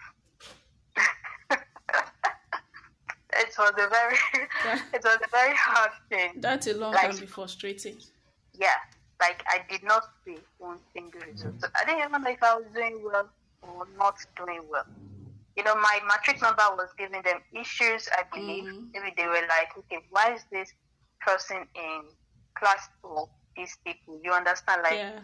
it 1.50 1.58
was 3.58 3.72
a 3.78 3.88
very 3.88 4.16
it 4.92 5.02
was 5.04 5.18
a 5.24 5.30
very 5.30 5.54
hard 5.56 5.92
thing. 6.08 6.40
That 6.40 6.66
alone 6.66 6.94
Like- 6.94 7.10
can 7.10 7.20
be 7.20 7.26
frustrating. 7.26 7.98
Yeah, 8.54 8.76
like 9.20 9.44
I 9.46 9.60
did 9.70 9.82
not 9.82 10.04
see 10.24 10.38
one 10.58 10.78
single 10.92 11.20
result. 11.20 11.54
Mm-hmm. 11.54 11.60
So 11.60 11.68
I 11.74 11.84
didn't 11.84 12.08
even 12.08 12.22
know 12.22 12.30
if 12.30 12.42
I 12.42 12.54
was 12.56 12.66
doing 12.74 13.02
well 13.02 13.28
or 13.62 13.86
not 13.96 14.16
doing 14.36 14.62
well. 14.70 14.86
You 15.56 15.64
know, 15.64 15.74
my 15.74 16.00
matric 16.06 16.40
number 16.42 16.62
was 16.76 16.88
giving 16.98 17.22
them 17.22 17.40
issues. 17.52 18.08
I 18.16 18.22
believe 18.32 18.64
Mhm. 18.64 18.90
maybe 18.92 19.14
they 19.16 19.26
were 19.26 19.46
like, 19.48 19.76
okay, 19.78 20.04
why 20.10 20.32
is 20.32 20.44
this 20.50 20.72
person 21.20 21.68
in 21.74 22.02
class 22.54 22.88
of 23.04 23.28
these 23.56 23.76
people? 23.84 24.20
You 24.22 24.32
understand? 24.32 24.82
Like 24.82 24.98
Yeah. 24.98 25.20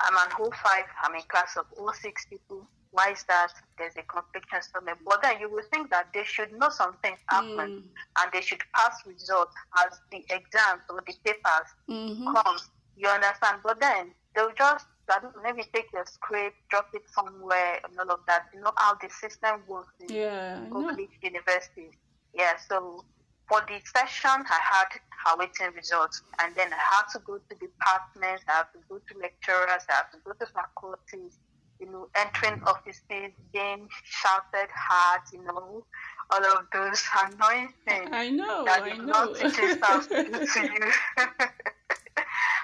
I'm 0.00 0.16
an 0.16 0.30
whole 0.30 0.52
five. 0.52 0.84
I'm 1.02 1.14
in 1.14 1.22
class 1.22 1.56
of 1.56 1.66
all 1.76 1.92
six 1.92 2.26
people. 2.26 2.68
Why 2.90 3.10
is 3.10 3.24
that? 3.24 3.52
There's 3.76 3.96
a 3.96 4.02
confliction 4.02 4.62
somewhere. 4.62 4.96
But 5.04 5.22
then 5.22 5.40
you 5.40 5.50
would 5.50 5.68
think 5.70 5.90
that 5.90 6.12
they 6.14 6.24
should 6.24 6.52
know 6.52 6.68
something 6.70 7.16
happened 7.28 7.72
Mm. 7.84 7.90
and 8.18 8.32
they 8.32 8.40
should 8.40 8.62
pass 8.74 9.04
results 9.06 9.54
as 9.84 10.00
the 10.10 10.24
exams 10.30 10.82
or 10.88 11.02
the 11.06 11.12
papers 11.24 11.68
Mm-hmm. 11.88 12.34
come. 12.34 12.58
You 12.96 13.08
understand? 13.08 13.60
But 13.62 13.80
then 13.80 14.14
they'll 14.34 14.52
just 14.52 14.86
I 15.14 15.20
don't 15.20 15.34
know, 15.36 15.42
maybe 15.42 15.64
take 15.72 15.92
your 15.92 16.04
script, 16.06 16.56
drop 16.70 16.88
it 16.94 17.02
somewhere, 17.14 17.80
and 17.84 17.98
all 17.98 18.10
of 18.10 18.20
that. 18.26 18.46
You 18.54 18.60
know 18.60 18.72
how 18.76 18.94
the 18.94 19.08
system 19.10 19.62
works 19.66 19.92
in 20.00 20.14
Yeah. 20.14 20.68
Public 20.70 21.10
universities. 21.22 21.92
Yeah, 22.34 22.56
so 22.68 23.04
for 23.48 23.60
the 23.66 23.80
session, 23.96 24.30
I 24.30 24.60
had 24.62 25.34
awaiting 25.34 25.74
results, 25.74 26.22
and 26.40 26.54
then 26.54 26.72
I 26.72 26.76
had 26.76 27.06
to 27.12 27.18
go 27.20 27.38
to 27.38 27.54
departments, 27.56 28.44
I 28.48 28.52
had 28.52 28.66
to 28.74 28.80
go 28.88 28.98
to 28.98 29.18
lecturers, 29.18 29.82
I 29.88 29.94
had 29.94 30.10
to 30.12 30.18
go 30.24 30.32
to 30.32 30.46
faculties, 30.52 31.38
you 31.80 31.90
know, 31.90 32.08
entering 32.14 32.60
offices, 32.64 33.32
being 33.52 33.88
shouted 34.04 34.68
at, 34.68 35.22
you 35.32 35.42
know, 35.44 35.84
all 36.30 36.44
of 36.44 36.66
those 36.72 37.02
annoying 37.24 37.72
things. 37.86 38.10
I 38.12 38.30
know, 38.30 38.64
that 38.66 38.82
I 38.82 38.96
know. 38.98 39.32
staff 39.34 40.08
do 40.08 40.24
to 40.46 40.60
you. 40.60 41.24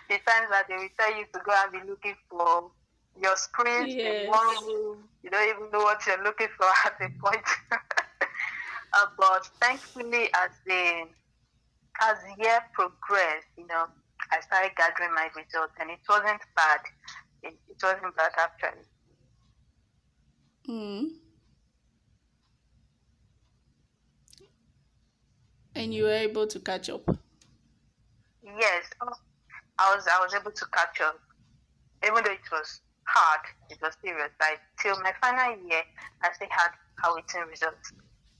the 0.08 0.18
times 0.26 0.48
that 0.50 0.66
they 0.68 0.76
will 0.76 0.88
tell 0.98 1.16
you 1.16 1.24
to 1.32 1.40
go 1.44 1.52
and 1.64 1.72
be 1.72 1.88
looking 1.90 2.14
for 2.28 2.70
your 3.20 3.36
screen 3.36 3.88
Yes. 3.88 4.20
in 4.22 4.26
one 4.26 4.66
room, 4.66 5.08
you 5.22 5.30
don't 5.30 5.48
even 5.48 5.70
know 5.72 5.84
what 5.84 6.04
you're 6.06 6.22
looking 6.22 6.48
for 6.56 6.66
at 6.84 6.94
a 7.00 7.10
point. 7.20 7.44
uh, 7.72 9.06
but 9.18 9.48
thankfully, 9.60 10.28
as 10.34 10.50
the 10.66 11.06
as 12.02 12.18
the 12.22 12.42
year 12.42 12.60
progressed, 12.72 13.46
you 13.56 13.66
know, 13.66 13.86
I 14.32 14.40
started 14.40 14.72
gathering 14.76 15.14
my 15.14 15.28
results, 15.36 15.74
and 15.80 15.90
it 15.90 16.00
wasn't 16.08 16.40
bad. 16.56 16.80
It, 17.42 17.54
it 17.68 17.76
wasn't 17.82 18.16
bad 18.16 18.32
actually. 18.38 18.82
Mm. 20.68 21.10
And 25.74 25.92
you 25.92 26.04
were 26.04 26.10
able 26.10 26.46
to 26.46 26.60
catch 26.60 26.88
up. 26.88 27.02
Yes, 28.42 28.84
I 29.78 29.94
was 29.94 30.06
I 30.06 30.20
was 30.22 30.34
able 30.34 30.52
to 30.52 30.66
catch 30.72 31.00
up, 31.00 31.18
even 32.06 32.22
though 32.24 32.30
it 32.32 32.50
was 32.52 32.80
hard. 33.06 33.40
It 33.70 33.78
was 33.82 33.94
serious. 34.02 34.30
Like 34.40 34.60
till 34.80 34.98
my 35.02 35.12
final 35.20 35.56
year, 35.68 35.82
I 36.22 36.32
still 36.32 36.48
had 36.50 36.70
awaiting 37.04 37.48
results, 37.50 37.92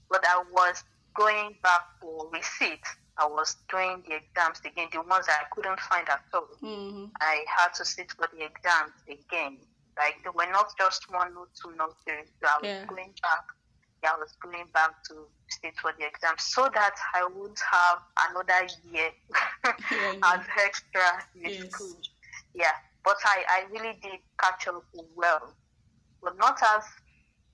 but 0.09 0.23
I 0.27 0.43
was 0.51 0.83
going 1.15 1.55
back 1.63 1.81
for 2.01 2.29
receipts. 2.31 2.89
I 3.17 3.25
was 3.27 3.55
doing 3.69 4.03
the 4.07 4.15
exams 4.17 4.59
again, 4.65 4.89
the 4.91 5.01
ones 5.01 5.27
that 5.27 5.39
I 5.43 5.45
couldn't 5.55 5.79
find 5.79 6.07
at 6.09 6.21
all. 6.33 6.47
hmm 6.61 7.05
I 7.21 7.45
had 7.57 7.73
to 7.75 7.85
sit 7.85 8.11
for 8.11 8.27
the 8.33 8.43
exams 8.45 8.93
again. 9.07 9.57
Like 9.97 10.15
they 10.23 10.29
were 10.35 10.51
not 10.51 10.67
just 10.77 11.09
one 11.11 11.31
or 11.37 11.47
two, 11.55 11.73
not 11.75 11.91
three. 12.03 12.25
So 12.43 12.47
I 12.49 12.59
was 12.61 12.69
Yeah. 12.69 12.85
going 12.87 13.13
back. 13.21 13.43
Yeah, 14.05 14.11
I 14.13 14.19
was 14.19 14.33
going 14.43 14.67
back 14.71 14.91
to 15.09 15.25
state 15.49 15.73
for 15.81 15.91
the 15.97 16.05
exam 16.05 16.35
so 16.37 16.69
that 16.73 16.93
I 17.15 17.25
wouldn't 17.25 17.59
have 17.71 17.97
another 18.29 18.67
year 18.93 19.09
Yeah, 19.91 20.13
as 20.23 20.41
extra 20.63 21.01
in 21.35 21.49
Yes. 21.49 21.73
school. 21.73 21.97
Yeah, 22.53 22.71
but 23.03 23.17
I, 23.25 23.43
I 23.49 23.63
really 23.71 23.97
did 24.03 24.19
catch 24.39 24.67
up 24.67 24.83
well, 25.15 25.55
but 26.21 26.37
not 26.37 26.61
as 26.61 26.83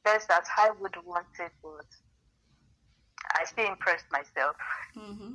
best 0.04 0.30
as 0.30 0.46
I 0.58 0.72
would 0.82 0.96
want 1.06 1.28
it. 1.40 1.52
But 1.64 1.86
I 3.40 3.46
still 3.46 3.68
impressed 3.68 4.12
myself. 4.12 4.58
hmm 4.94 5.34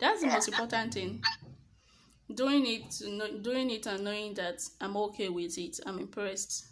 That's 0.00 0.20
the 0.20 0.26
Yeah. 0.26 0.34
most 0.34 0.48
important 0.48 0.94
thing. 0.94 1.22
Doing 2.34 2.66
it, 2.66 3.42
doing 3.42 3.70
it, 3.70 3.86
and 3.86 4.02
knowing 4.04 4.34
that 4.34 4.62
I'm 4.80 4.96
okay 4.96 5.28
with 5.28 5.56
it. 5.58 5.78
I'm 5.86 5.98
impressed. 6.00 6.66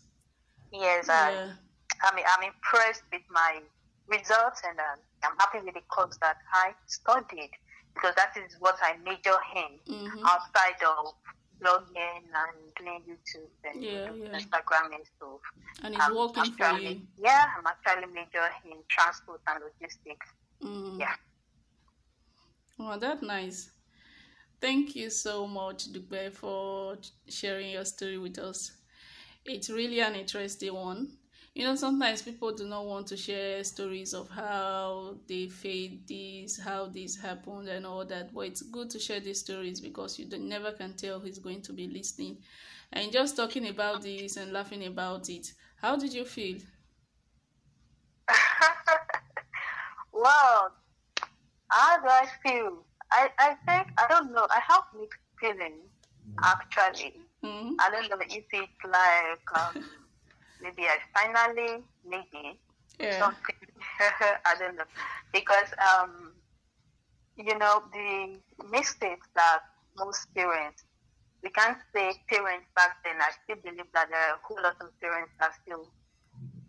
Yes, 0.72 1.06
Yeah. 1.08 1.14
I 1.14 1.67
mean, 2.14 2.24
I'm 2.26 2.44
impressed 2.44 3.02
with 3.12 3.22
my 3.30 3.60
results 4.08 4.62
and 4.68 4.78
um, 4.78 4.98
I'm 5.24 5.36
happy 5.38 5.64
with 5.64 5.74
the 5.74 5.86
course 5.88 6.16
that 6.20 6.36
I 6.52 6.72
studied 6.86 7.50
because 7.94 8.14
that 8.14 8.32
is 8.36 8.56
what 8.60 8.76
I 8.82 8.96
major 9.04 9.36
in 9.56 9.78
hmm 9.86 10.24
outside 10.24 10.80
of 10.86 11.14
blogging 11.62 12.22
and 12.22 12.74
doing 12.78 13.02
YouTube 13.08 13.50
and 13.64 13.82
Yeah, 13.82 14.10
yeah. 14.14 14.38
Instagram 14.38 14.94
and 14.94 15.04
stuff. 15.16 15.40
And 15.82 15.94
it's 15.94 16.04
I'm 16.04 16.14
working 16.14 16.52
for 16.52 16.78
you. 16.78 17.00
Yeah, 17.18 17.46
I'm 17.56 17.66
actually 17.66 18.12
major 18.12 18.46
in 18.64 18.78
transport 18.88 19.40
and 19.48 19.62
logistics. 19.64 20.26
Mm. 20.62 21.00
Yeah. 21.00 21.14
Well, 22.78 22.98
that's 22.98 23.22
nice. 23.22 23.70
Thank 24.60 24.96
you 24.96 25.10
so 25.10 25.46
much, 25.46 25.92
Dupe, 25.92 26.32
for 26.32 26.96
sharing 27.28 27.70
your 27.70 27.84
story 27.84 28.18
with 28.18 28.38
us. 28.38 28.72
It's 29.44 29.70
really 29.70 30.00
an 30.00 30.14
interesting 30.14 30.74
one. 30.74 31.08
You 31.58 31.64
know, 31.64 31.74
sometimes 31.74 32.22
people 32.22 32.52
do 32.52 32.68
not 32.68 32.86
want 32.86 33.08
to 33.08 33.16
share 33.16 33.64
stories 33.64 34.14
of 34.14 34.30
how 34.30 35.16
they 35.26 35.48
faced 35.48 36.06
this, 36.06 36.56
how 36.56 36.86
this 36.86 37.16
happened, 37.16 37.66
and 37.66 37.84
all 37.84 38.04
that. 38.04 38.32
But 38.32 38.42
it's 38.42 38.62
good 38.62 38.88
to 38.90 39.00
share 39.00 39.18
these 39.18 39.40
stories 39.40 39.80
because 39.80 40.20
you 40.20 40.28
never 40.38 40.70
can 40.70 40.94
tell 40.94 41.18
who's 41.18 41.40
going 41.40 41.62
to 41.62 41.72
be 41.72 41.88
listening. 41.88 42.36
And 42.92 43.10
just 43.10 43.34
talking 43.34 43.66
about 43.66 44.02
this 44.02 44.36
and 44.36 44.52
laughing 44.52 44.86
about 44.86 45.28
it, 45.30 45.52
how 45.82 45.96
did 45.96 46.14
you 46.14 46.24
feel? 46.24 46.58
well, 50.12 50.70
how 51.70 52.00
do 52.00 52.06
I 52.06 52.26
feel? 52.40 52.84
I, 53.10 53.30
I 53.40 53.56
think, 53.66 53.88
I 53.98 54.06
don't 54.08 54.32
know, 54.32 54.46
I 54.48 54.60
have 54.68 54.84
mixed 54.96 55.18
feelings 55.40 55.90
actually. 56.40 57.14
hmm 57.42 57.72
I 57.80 57.90
don't 57.90 58.08
know 58.08 58.18
if 58.20 58.44
it's 58.52 58.84
like 58.84 59.60
um, 59.76 59.84
maybe 60.60 60.84
I 60.86 60.98
finally 61.14 61.84
maybe 62.04 62.60
Yeah. 62.98 63.20
something. 63.20 63.56
I 64.46 64.54
don't 64.58 64.76
know 64.76 64.84
because 65.32 65.70
um, 65.78 66.34
you 67.36 67.56
know 67.58 67.82
the 67.92 68.38
mistakes 68.70 69.28
that 69.34 69.60
most 69.96 70.26
parents 70.34 70.84
we 71.42 71.50
can't 71.50 71.78
say 71.94 72.12
parents 72.28 72.66
back 72.74 72.96
then. 73.04 73.16
I 73.20 73.30
still 73.44 73.56
believe 73.62 73.90
that 73.94 74.08
there 74.10 74.20
are 74.30 74.36
a 74.36 74.40
whole 74.44 74.62
lot 74.62 74.76
of 74.80 74.90
parents 75.00 75.32
that 75.40 75.52
still 75.62 75.88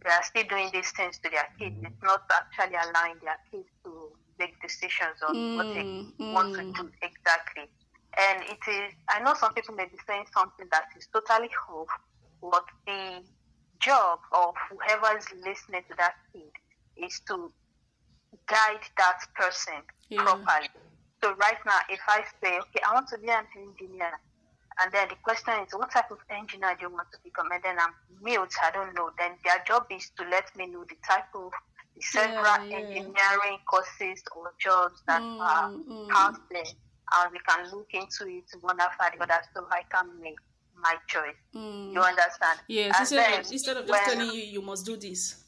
they 0.04 0.12
are 0.12 0.24
still 0.24 0.44
doing 0.50 0.70
these 0.74 0.92
things 0.92 1.20
to 1.20 1.30
their 1.30 1.48
kids. 1.60 1.76
It's 1.84 2.02
not 2.04 2.22
actually 2.32 2.76
allowing 2.78 3.18
their 3.24 3.38
kids 3.52 3.70
to 3.86 4.12
make 4.40 4.60
decisions 4.62 5.22
on 5.28 5.36
what 5.54 5.68
they 5.74 5.86
Mm, 5.86 6.14
want 6.32 6.50
to 6.56 6.62
mm. 6.62 6.76
do 6.78 6.90
exactly. 7.02 7.70
And 8.18 8.44
it 8.44 8.62
is, 8.68 8.94
I 9.10 9.20
know 9.22 9.34
some 9.34 9.54
people 9.54 9.76
may 9.76 9.86
be 9.86 9.98
saying 10.08 10.26
something 10.34 10.68
that 10.72 10.86
is 10.98 11.08
totally 11.14 11.50
off, 11.70 11.90
but 12.42 12.66
the 12.88 13.24
job 13.80 14.20
of 14.34 14.54
whoever 14.70 15.18
is 15.18 15.26
listening 15.46 15.84
to 15.90 15.96
that 15.98 16.14
kid 16.34 16.52
is 16.98 17.20
to 17.28 17.52
guide 18.48 18.84
that 18.98 19.20
person 19.36 19.82
Yeah. 20.10 20.24
properly. 20.24 20.70
So 21.24 21.34
right 21.36 21.60
now, 21.66 21.80
if 21.90 22.00
I 22.08 22.24
say, 22.44 22.58
okay, 22.60 22.82
I 22.86 22.94
want 22.94 23.08
to 23.10 23.18
be 23.18 23.30
an 23.30 23.46
engineer, 23.58 24.12
and 24.82 24.92
then 24.94 25.08
the 25.10 25.16
question 25.24 25.54
is, 25.66 25.74
what 25.74 25.92
type 25.92 26.12
of 26.12 26.20
engineer 26.30 26.76
do 26.80 26.88
you 26.88 26.94
want 26.94 27.08
to 27.12 27.20
become? 27.24 27.52
And 27.52 27.62
then 27.64 27.78
I'm 27.80 27.94
mute, 28.22 28.54
I 28.64 28.72
don't 28.72 28.96
know. 28.96 29.12
Then 29.20 29.32
their 29.44 29.62
job 29.68 29.86
is 29.92 30.10
to 30.18 30.24
let 30.30 30.46
me 30.56 30.68
know 30.68 30.86
the 30.88 30.96
type 31.08 31.28
of 31.36 31.52
the 31.96 32.02
several 32.02 32.56
yeah. 32.72 32.78
engineering 32.80 33.60
courses 33.70 34.24
or 34.36 34.54
jobs 34.60 35.02
that 35.08 35.24
Mm, 35.24 35.40
are 35.40 35.70
mm. 35.90 36.08
out 36.16 36.36
there, 36.52 36.72
and 37.16 37.32
we 37.32 37.40
can 37.48 37.72
look 37.72 37.88
into 37.94 38.28
it 38.32 38.46
one 38.62 38.80
after 38.80 39.18
the 39.18 39.24
other, 39.24 39.42
so 39.54 39.68
I 39.72 39.82
can 39.92 40.20
make 40.22 40.40
my 40.82 40.96
choice. 41.08 41.36
Mm. 41.56 41.94
You 41.94 42.02
understand? 42.02 42.60
Yes, 42.68 42.94
And 42.96 43.02
instead 43.02 43.18
then 43.32 43.40
of, 43.40 43.52
instead 43.52 43.78
of 43.78 43.88
just 43.88 44.08
when- 44.08 44.18
telling 44.18 44.34
you 44.36 44.42
you 44.44 44.62
must 44.62 44.86
do 44.86 44.96
this. 44.98 45.44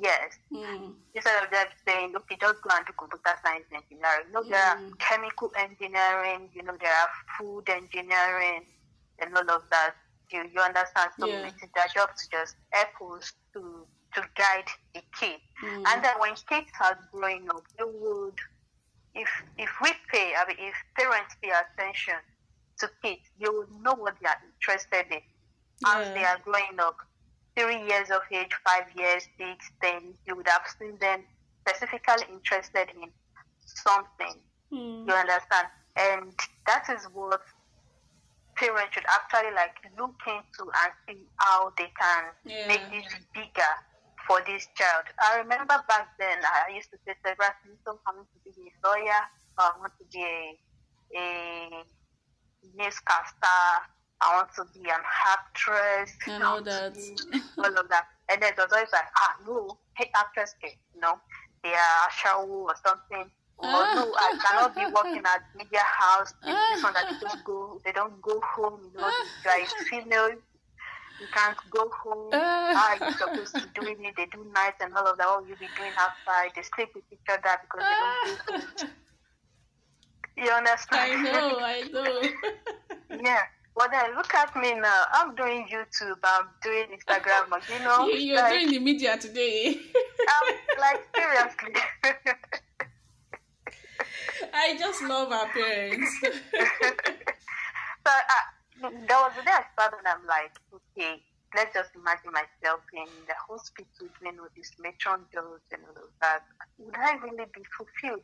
Yes. 0.00 0.38
Mm. 0.52 0.94
instead 1.14 1.42
of 1.42 1.50
just 1.50 1.68
saying, 1.86 2.14
okay, 2.16 2.36
just 2.40 2.62
go 2.62 2.70
and 2.72 2.84
do 2.86 2.92
computer 2.96 3.34
science 3.44 3.64
engineering. 3.72 4.24
You 4.28 4.32
know, 4.32 4.42
there 4.42 4.62
are 4.62 4.76
Mm. 4.76 4.98
chemical 4.98 5.52
engineering, 5.56 6.48
you 6.54 6.62
know, 6.62 6.76
there 6.80 6.92
are 6.92 7.10
food 7.38 7.68
engineering 7.68 8.64
and 9.18 9.36
all 9.36 9.50
of 9.50 9.62
that. 9.70 9.94
You, 10.30 10.44
you 10.52 10.60
understand? 10.60 11.10
So 11.20 11.26
Yeah. 11.26 11.46
it's 11.48 11.60
their 11.74 11.88
job 11.94 12.10
to 12.16 12.24
just 12.30 12.56
help 12.72 13.16
us 13.18 13.32
to, 13.52 13.86
to 14.14 14.20
guide 14.34 14.68
the 14.94 15.02
kid. 15.18 15.40
Mm. 15.62 15.84
And 15.88 16.04
then 16.04 16.14
when 16.20 16.34
kids 16.48 16.70
are 16.80 16.98
growing 17.12 17.48
up, 17.50 17.62
they 17.78 17.84
would, 17.84 18.38
if, 19.14 19.28
if 19.58 19.70
we 19.82 19.92
pay, 20.10 20.34
I 20.36 20.46
mean, 20.48 20.56
if 20.58 20.74
parents 20.98 21.34
pay 21.42 21.50
attention 21.52 22.16
to 22.80 22.90
kids, 23.02 23.22
you 23.38 23.52
will 23.52 23.80
know 23.82 23.94
what 23.94 24.16
they 24.20 24.28
are 24.28 24.40
interested 24.44 25.06
in 25.12 25.22
as 25.86 26.08
they 26.14 26.24
are 26.24 26.38
growing 26.44 26.78
up. 26.80 26.96
Three 27.56 27.86
years 27.88 28.10
of 28.10 28.20
age, 28.30 28.52
five 28.64 28.84
years, 28.96 29.26
six, 29.38 29.70
ten, 29.82 30.14
you 30.26 30.36
would 30.36 30.48
have 30.48 30.62
seen 30.78 30.98
them 30.98 31.24
specifically 31.66 32.26
interested 32.30 32.88
in 33.00 33.10
something. 33.64 34.40
Mm. 34.72 35.08
You 35.08 35.14
understand? 35.14 35.68
And 35.96 36.32
that 36.66 36.84
is 36.90 37.04
what 37.14 37.40
parents 38.56 38.92
should 38.94 39.04
actually 39.08 39.54
like 39.54 39.76
look 39.98 40.16
into 40.26 40.70
and 40.70 40.92
see 41.08 41.24
how 41.36 41.72
they 41.78 41.90
can 41.98 42.24
Yeah. 42.44 42.68
make 42.68 42.84
this 42.90 43.08
bigger 43.34 43.72
for 44.26 44.40
this 44.46 44.66
child. 44.74 45.04
I 45.20 45.38
remember 45.38 45.76
back 45.88 46.08
then 46.18 46.38
I 46.44 46.72
used 46.74 46.90
to 46.90 46.98
say 47.06 47.14
several 47.24 47.50
things. 47.62 47.78
So 47.86 48.00
I 48.06 48.12
want 48.16 48.28
to 48.32 48.40
be 48.44 48.68
a 48.68 48.86
lawyer, 48.86 49.22
or 49.58 49.64
I 49.64 49.78
want 49.78 49.92
to 49.98 50.04
be 50.12 50.22
a, 50.22 50.58
a 51.16 51.84
newscaster, 52.74 53.62
I 54.20 54.36
want 54.36 54.48
to 54.56 54.64
be 54.74 54.88
an 54.88 55.00
actress, 55.28 56.12
And 56.26 56.42
all 56.42 56.62
that. 56.62 56.94
be 56.94 57.16
all 57.58 57.78
of 57.78 57.88
that. 57.90 58.04
And 58.30 58.42
then 58.42 58.52
was 58.56 58.72
always 58.72 58.88
like, 58.92 59.04
ah, 59.16 59.36
no, 59.46 59.78
hey, 59.96 60.10
actress, 60.16 60.54
eh, 60.64 60.70
you 60.94 61.00
know, 61.00 61.20
they 61.62 61.72
are 61.72 62.10
show 62.10 62.44
or 62.46 62.74
something. 62.84 63.30
Or 63.58 63.66
Ah. 63.68 63.92
no, 63.94 64.12
I 64.16 64.36
cannot 64.44 64.74
be 64.74 64.84
working 64.86 65.22
at 65.24 65.42
media 65.56 65.80
house. 65.84 66.32
This 66.42 66.82
one 66.82 66.92
that 66.94 67.04
Ah. 67.08 67.12
they 67.20 67.26
don't 67.26 67.44
go, 67.44 67.80
they 67.84 67.92
don't 67.92 68.20
go 68.22 68.40
home. 68.54 68.80
You 68.94 69.00
know, 69.00 69.08
you 69.08 69.50
are 69.50 69.60
a 69.60 69.66
female, 69.88 70.30
you 71.20 71.28
can't 71.32 71.56
go 71.70 71.88
home. 72.02 72.30
Ah. 72.34 72.72
How 72.74 72.88
are 72.92 72.96
you 73.06 73.12
supposed 73.16 73.54
to 73.60 73.66
do 73.74 73.86
it? 73.86 73.98
They 74.16 74.26
do 74.26 74.44
nights 74.54 74.80
and 74.80 74.94
all 74.94 75.06
of 75.06 75.16
that. 75.18 75.26
What 75.28 75.42
will 75.42 75.48
you 75.48 75.56
be 75.56 75.68
doing 75.76 75.94
outside? 75.98 76.52
They 76.54 76.62
sleep 76.62 76.90
with 76.94 77.04
each 77.10 77.20
other 77.28 77.56
because 77.62 77.84
they 77.88 77.96
don't 78.00 78.20
go 78.24 78.52
home. 78.52 78.90
You 80.36 80.50
understand? 80.50 81.26
I 81.28 81.32
know, 81.32 81.58
I 81.60 81.80
know. 81.92 82.22
yeah. 83.22 83.42
Well, 83.74 83.88
then 83.90 84.14
look 84.16 84.34
at 84.34 84.56
me 84.56 84.74
now. 84.74 85.02
I'm 85.12 85.34
doing 85.34 85.66
YouTube. 85.70 86.18
I'm 86.24 86.48
doing 86.62 86.86
Instagram. 86.96 87.52
You 87.68 87.78
know, 87.84 88.06
you, 88.06 88.18
you're 88.18 88.40
like, 88.40 88.52
doing 88.52 88.70
the 88.70 88.78
media 88.78 89.18
today. 89.18 89.78
I'm 90.28 90.54
like 90.80 91.06
seriously. 91.16 91.74
I 94.54 94.76
just 94.78 95.02
love 95.02 95.32
our 95.32 95.48
parents. 95.48 96.10
so 96.22 96.30
uh, 98.08 98.44
there 98.82 99.18
was 99.18 99.32
a 99.40 99.44
day 99.44 99.50
I 99.52 99.64
started 99.72 99.98
and 99.98 100.08
I'm 100.08 100.26
like, 100.26 100.52
okay, 100.72 101.22
let's 101.54 101.74
just 101.74 101.90
imagine 101.94 102.32
myself 102.32 102.80
in 102.92 103.08
the 103.26 103.34
hospital 103.48 104.08
doing 104.20 104.38
all 104.38 104.48
these 104.54 104.72
matron 104.78 105.20
jobs 105.32 105.64
and 105.72 105.82
all 105.88 106.02
of 106.02 106.10
that. 106.20 106.44
Would 106.78 106.96
I 106.96 107.16
really 107.16 107.46
be 107.54 107.62
fulfilled? 107.76 108.22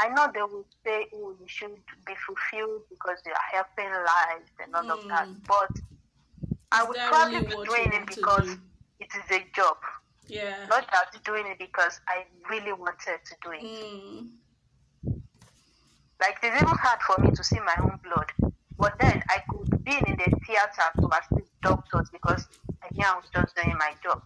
I 0.00 0.08
know 0.08 0.28
they 0.32 0.42
will 0.42 0.64
say, 0.84 1.06
oh, 1.14 1.34
you 1.40 1.46
should 1.46 1.74
be 2.06 2.14
fulfilled 2.26 2.82
because 2.88 3.18
you 3.26 3.32
are 3.32 3.48
helping 3.52 3.90
lives 3.92 4.50
and 4.62 4.74
all 4.74 4.84
mm. 4.84 5.02
of 5.02 5.08
that. 5.08 5.26
Hmm. 5.26 5.34
But 5.46 5.70
is 5.76 5.82
I 6.70 6.84
would 6.84 6.96
probably 6.96 7.38
really 7.38 7.46
be 7.46 7.68
doing 7.68 7.92
it 7.92 8.06
because 8.06 8.46
do? 8.46 8.60
it 9.00 9.08
is 9.14 9.30
a 9.30 9.44
job. 9.54 9.76
Yeah. 10.28 10.66
Not 10.68 10.88
just 10.90 11.24
doing 11.24 11.46
it 11.46 11.58
because 11.58 12.00
I 12.06 12.24
really 12.50 12.72
wanted 12.72 13.18
to 13.24 13.34
do 13.42 13.50
it. 13.52 13.62
Mm. 13.62 14.28
Like 16.20 16.36
it's 16.42 16.62
even 16.62 16.68
hard 16.68 17.00
for 17.02 17.22
me 17.22 17.30
to 17.30 17.44
see 17.44 17.58
my 17.60 17.74
own 17.80 17.98
blood. 18.02 18.52
But 18.78 18.94
then 19.00 19.22
I 19.28 19.42
could 19.48 19.84
be 19.84 19.92
in 19.92 20.16
the 20.16 20.38
theater 20.46 20.88
to 21.00 21.08
assist 21.08 21.50
doctors 21.62 22.08
because 22.12 22.46
I 22.82 22.88
knew 22.92 23.04
I 23.04 23.16
was 23.16 23.24
just 23.34 23.56
doing 23.56 23.76
my 23.78 23.94
job. 24.02 24.22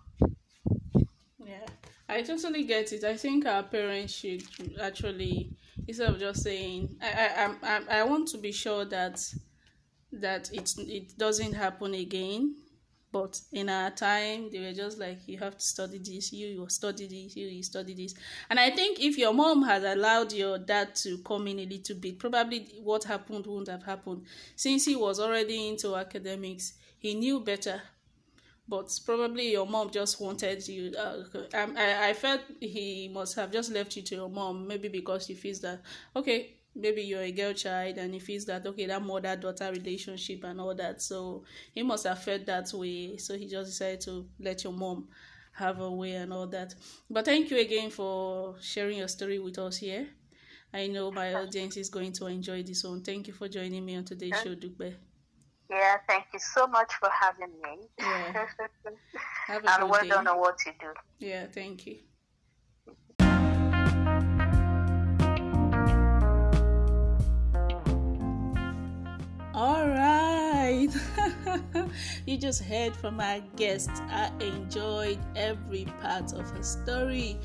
Yeah. 1.38 1.66
I 2.08 2.22
totally 2.22 2.64
get 2.64 2.92
it. 2.92 3.04
I 3.04 3.16
think 3.16 3.46
our 3.46 3.62
parents 3.62 4.12
should 4.12 4.42
actually 4.80 5.51
instead 5.86 6.10
of 6.10 6.18
just 6.18 6.42
saying 6.42 6.96
I 7.00 7.54
I 7.62 7.76
I, 7.76 8.00
I 8.00 8.02
want 8.04 8.28
to 8.28 8.38
be 8.38 8.52
sure 8.52 8.84
that 8.86 9.22
that 10.12 10.52
it 10.52 10.72
it 10.78 11.18
doesn't 11.18 11.52
happen 11.52 11.94
again 11.94 12.56
but 13.12 13.38
in 13.52 13.68
our 13.68 13.90
time, 13.90 14.48
they 14.50 14.58
were 14.58 14.72
just 14.72 14.98
like, 14.98 15.18
you 15.28 15.36
have 15.38 15.58
to 15.58 15.62
study 15.62 15.98
this, 15.98 16.32
you, 16.32 16.48
you 16.48 16.66
study 16.70 17.06
this, 17.06 17.36
you, 17.36 17.46
you 17.46 17.62
study 17.62 17.92
this. 17.92 18.14
And 18.48 18.58
I 18.58 18.70
think 18.70 19.00
if 19.00 19.18
your 19.18 19.34
mom 19.34 19.62
had 19.62 19.84
allowed 19.84 20.32
your 20.32 20.58
dad 20.58 20.94
to 20.96 21.18
come 21.18 21.46
in 21.46 21.58
a 21.58 21.66
little 21.66 21.96
bit, 21.96 22.18
probably 22.18 22.80
what 22.82 23.04
happened 23.04 23.46
wouldn't 23.46 23.68
have 23.68 23.82
happened. 23.82 24.22
Since 24.56 24.86
he 24.86 24.96
was 24.96 25.20
already 25.20 25.68
into 25.68 25.94
academics, 25.94 26.72
he 26.98 27.14
knew 27.14 27.40
better. 27.40 27.82
But 28.68 28.88
probably 29.04 29.50
your 29.52 29.66
mom 29.66 29.90
just 29.90 30.20
wanted 30.20 30.66
you. 30.66 30.94
Uh, 30.96 31.24
I, 31.52 32.10
I 32.10 32.12
felt 32.14 32.40
he 32.60 33.10
must 33.12 33.34
have 33.36 33.52
just 33.52 33.70
left 33.72 33.96
you 33.96 34.02
to 34.02 34.14
your 34.14 34.30
mom, 34.30 34.66
maybe 34.66 34.88
because 34.88 35.26
he 35.26 35.34
feels 35.34 35.60
that, 35.60 35.82
okay, 36.14 36.54
maybe 36.74 37.02
you're 37.02 37.22
a 37.22 37.32
girl 37.32 37.52
child 37.52 37.98
and 37.98 38.14
he 38.14 38.20
feels 38.20 38.46
that 38.46 38.66
okay 38.66 38.86
that 38.86 39.02
mother 39.02 39.36
daughter 39.36 39.70
relationship 39.70 40.44
and 40.44 40.60
all 40.60 40.74
that. 40.74 41.02
So 41.02 41.44
he 41.74 41.82
must 41.82 42.06
have 42.06 42.22
felt 42.22 42.46
that 42.46 42.72
way. 42.72 43.16
So 43.18 43.36
he 43.36 43.46
just 43.46 43.70
decided 43.70 44.00
to 44.02 44.26
let 44.40 44.64
your 44.64 44.72
mom 44.72 45.08
have 45.54 45.80
a 45.80 45.90
way 45.90 46.12
and 46.12 46.32
all 46.32 46.46
that. 46.46 46.74
But 47.10 47.24
thank 47.26 47.50
you 47.50 47.58
again 47.58 47.90
for 47.90 48.54
sharing 48.60 48.98
your 48.98 49.08
story 49.08 49.38
with 49.38 49.58
us 49.58 49.76
here. 49.76 50.08
I 50.72 50.86
know 50.86 51.10
my 51.10 51.34
audience 51.34 51.76
is 51.76 51.90
going 51.90 52.12
to 52.12 52.26
enjoy 52.26 52.62
this 52.62 52.84
one. 52.84 53.02
Thank 53.02 53.26
you 53.26 53.34
for 53.34 53.48
joining 53.48 53.84
me 53.84 53.96
on 53.96 54.04
today's 54.04 54.40
show 54.42 54.54
Dupe. 54.54 54.94
Yeah 55.72 55.96
thank 56.08 56.24
you 56.32 56.38
so 56.38 56.66
much 56.66 56.92
for 57.00 57.08
having 57.10 57.52
me. 57.62 57.88
Yeah. 57.98 58.46
Have 59.46 59.64
a 59.64 59.80
and 59.80 59.90
well 59.90 60.06
done 60.06 60.26
on 60.28 60.38
what 60.38 60.56
you 60.66 60.72
do. 60.78 60.92
Yeah 61.18 61.46
thank 61.46 61.86
you. 61.86 61.98
All 69.54 69.86
right. 69.86 70.88
you 72.26 72.38
just 72.38 72.64
heard 72.64 72.96
from 72.96 73.20
our 73.20 73.40
guest. 73.54 73.90
I 74.08 74.30
enjoyed 74.40 75.18
every 75.36 75.84
part 76.00 76.32
of 76.32 76.50
her 76.50 76.62
story 76.62 77.38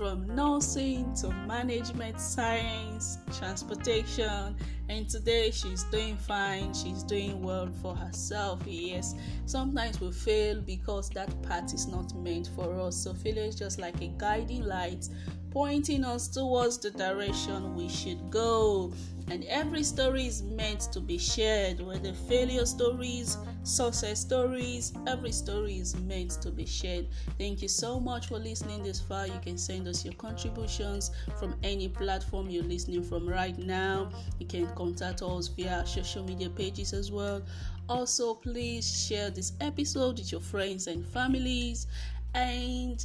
from 0.00 0.34
nursing 0.34 1.12
to 1.12 1.28
management 1.46 2.18
science, 2.18 3.18
transportation, 3.38 4.56
and 4.88 5.06
today 5.10 5.50
she's 5.50 5.84
doing 5.92 6.16
fine. 6.16 6.72
She's 6.72 7.02
doing 7.02 7.42
well 7.42 7.68
for 7.82 7.94
herself. 7.94 8.62
Yes, 8.64 9.14
sometimes 9.44 10.00
we 10.00 10.10
fail 10.10 10.62
because 10.62 11.10
that 11.10 11.30
path 11.42 11.74
is 11.74 11.86
not 11.86 12.14
meant 12.14 12.48
for 12.56 12.80
us. 12.80 12.96
So, 12.96 13.12
failure 13.12 13.42
is 13.42 13.56
just 13.56 13.78
like 13.78 14.00
a 14.00 14.06
guiding 14.16 14.64
light 14.64 15.06
pointing 15.50 16.04
us 16.04 16.28
towards 16.28 16.78
the 16.78 16.92
direction 16.92 17.74
we 17.74 17.88
should 17.88 18.30
go. 18.30 18.94
And 19.28 19.44
every 19.44 19.82
story 19.82 20.26
is 20.26 20.42
meant 20.42 20.80
to 20.92 21.00
be 21.00 21.18
shared, 21.18 21.78
whether 21.78 22.14
failure 22.14 22.64
stories, 22.64 23.36
success 23.62 24.20
stories, 24.20 24.92
every 25.06 25.32
story 25.32 25.78
is 25.78 25.96
meant 25.96 26.30
to 26.42 26.50
be 26.50 26.66
shared. 26.66 27.06
Thank 27.38 27.62
you 27.62 27.68
so 27.68 28.00
much 28.00 28.28
for 28.28 28.38
listening 28.38 28.82
this 28.82 29.00
far. 29.00 29.26
You 29.26 29.38
can 29.42 29.58
send 29.58 29.86
us 29.88 30.04
your 30.04 30.14
contributions 30.14 31.10
from 31.38 31.54
any 31.62 31.88
platform 31.88 32.48
you're 32.48 32.64
listening 32.64 33.02
from 33.02 33.28
right 33.28 33.56
now. 33.58 34.10
You 34.38 34.46
can 34.46 34.66
contact 34.74 35.22
us 35.22 35.48
via 35.48 35.86
social 35.86 36.24
media 36.24 36.50
pages 36.50 36.92
as 36.92 37.12
well. 37.12 37.42
Also, 37.88 38.34
please 38.34 39.06
share 39.06 39.30
this 39.30 39.52
episode 39.60 40.18
with 40.18 40.32
your 40.32 40.40
friends 40.40 40.86
and 40.86 41.04
families. 41.06 41.86
And 42.34 43.04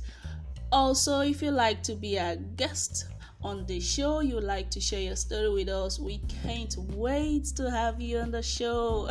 also, 0.71 1.21
if 1.21 1.41
you 1.41 1.51
like 1.51 1.83
to 1.83 1.95
be 1.95 2.17
a 2.17 2.37
guest 2.37 3.07
on 3.45 3.63
the 3.67 3.79
show. 3.79 4.21
You 4.21 4.41
like 4.41 4.71
to 4.71 4.81
share 4.81 5.01
your 5.01 5.15
story 5.15 5.49
with 5.49 5.69
us. 5.69 5.99
We 5.99 6.19
can't 6.41 6.75
wait 6.97 7.45
to 7.57 7.69
have 7.69 8.01
you 8.01 8.17
on 8.17 8.31
the 8.31 8.41
show. 8.41 9.09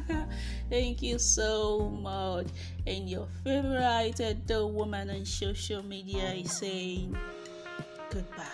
Thank 0.70 1.02
you 1.02 1.18
so 1.18 1.90
much. 1.90 2.46
And 2.86 3.08
your 3.08 3.28
favorite 3.44 4.20
adult 4.20 4.72
woman 4.72 5.10
on 5.10 5.26
social 5.26 5.84
media 5.84 6.32
is 6.32 6.50
saying 6.52 7.16
goodbye. 8.10 8.46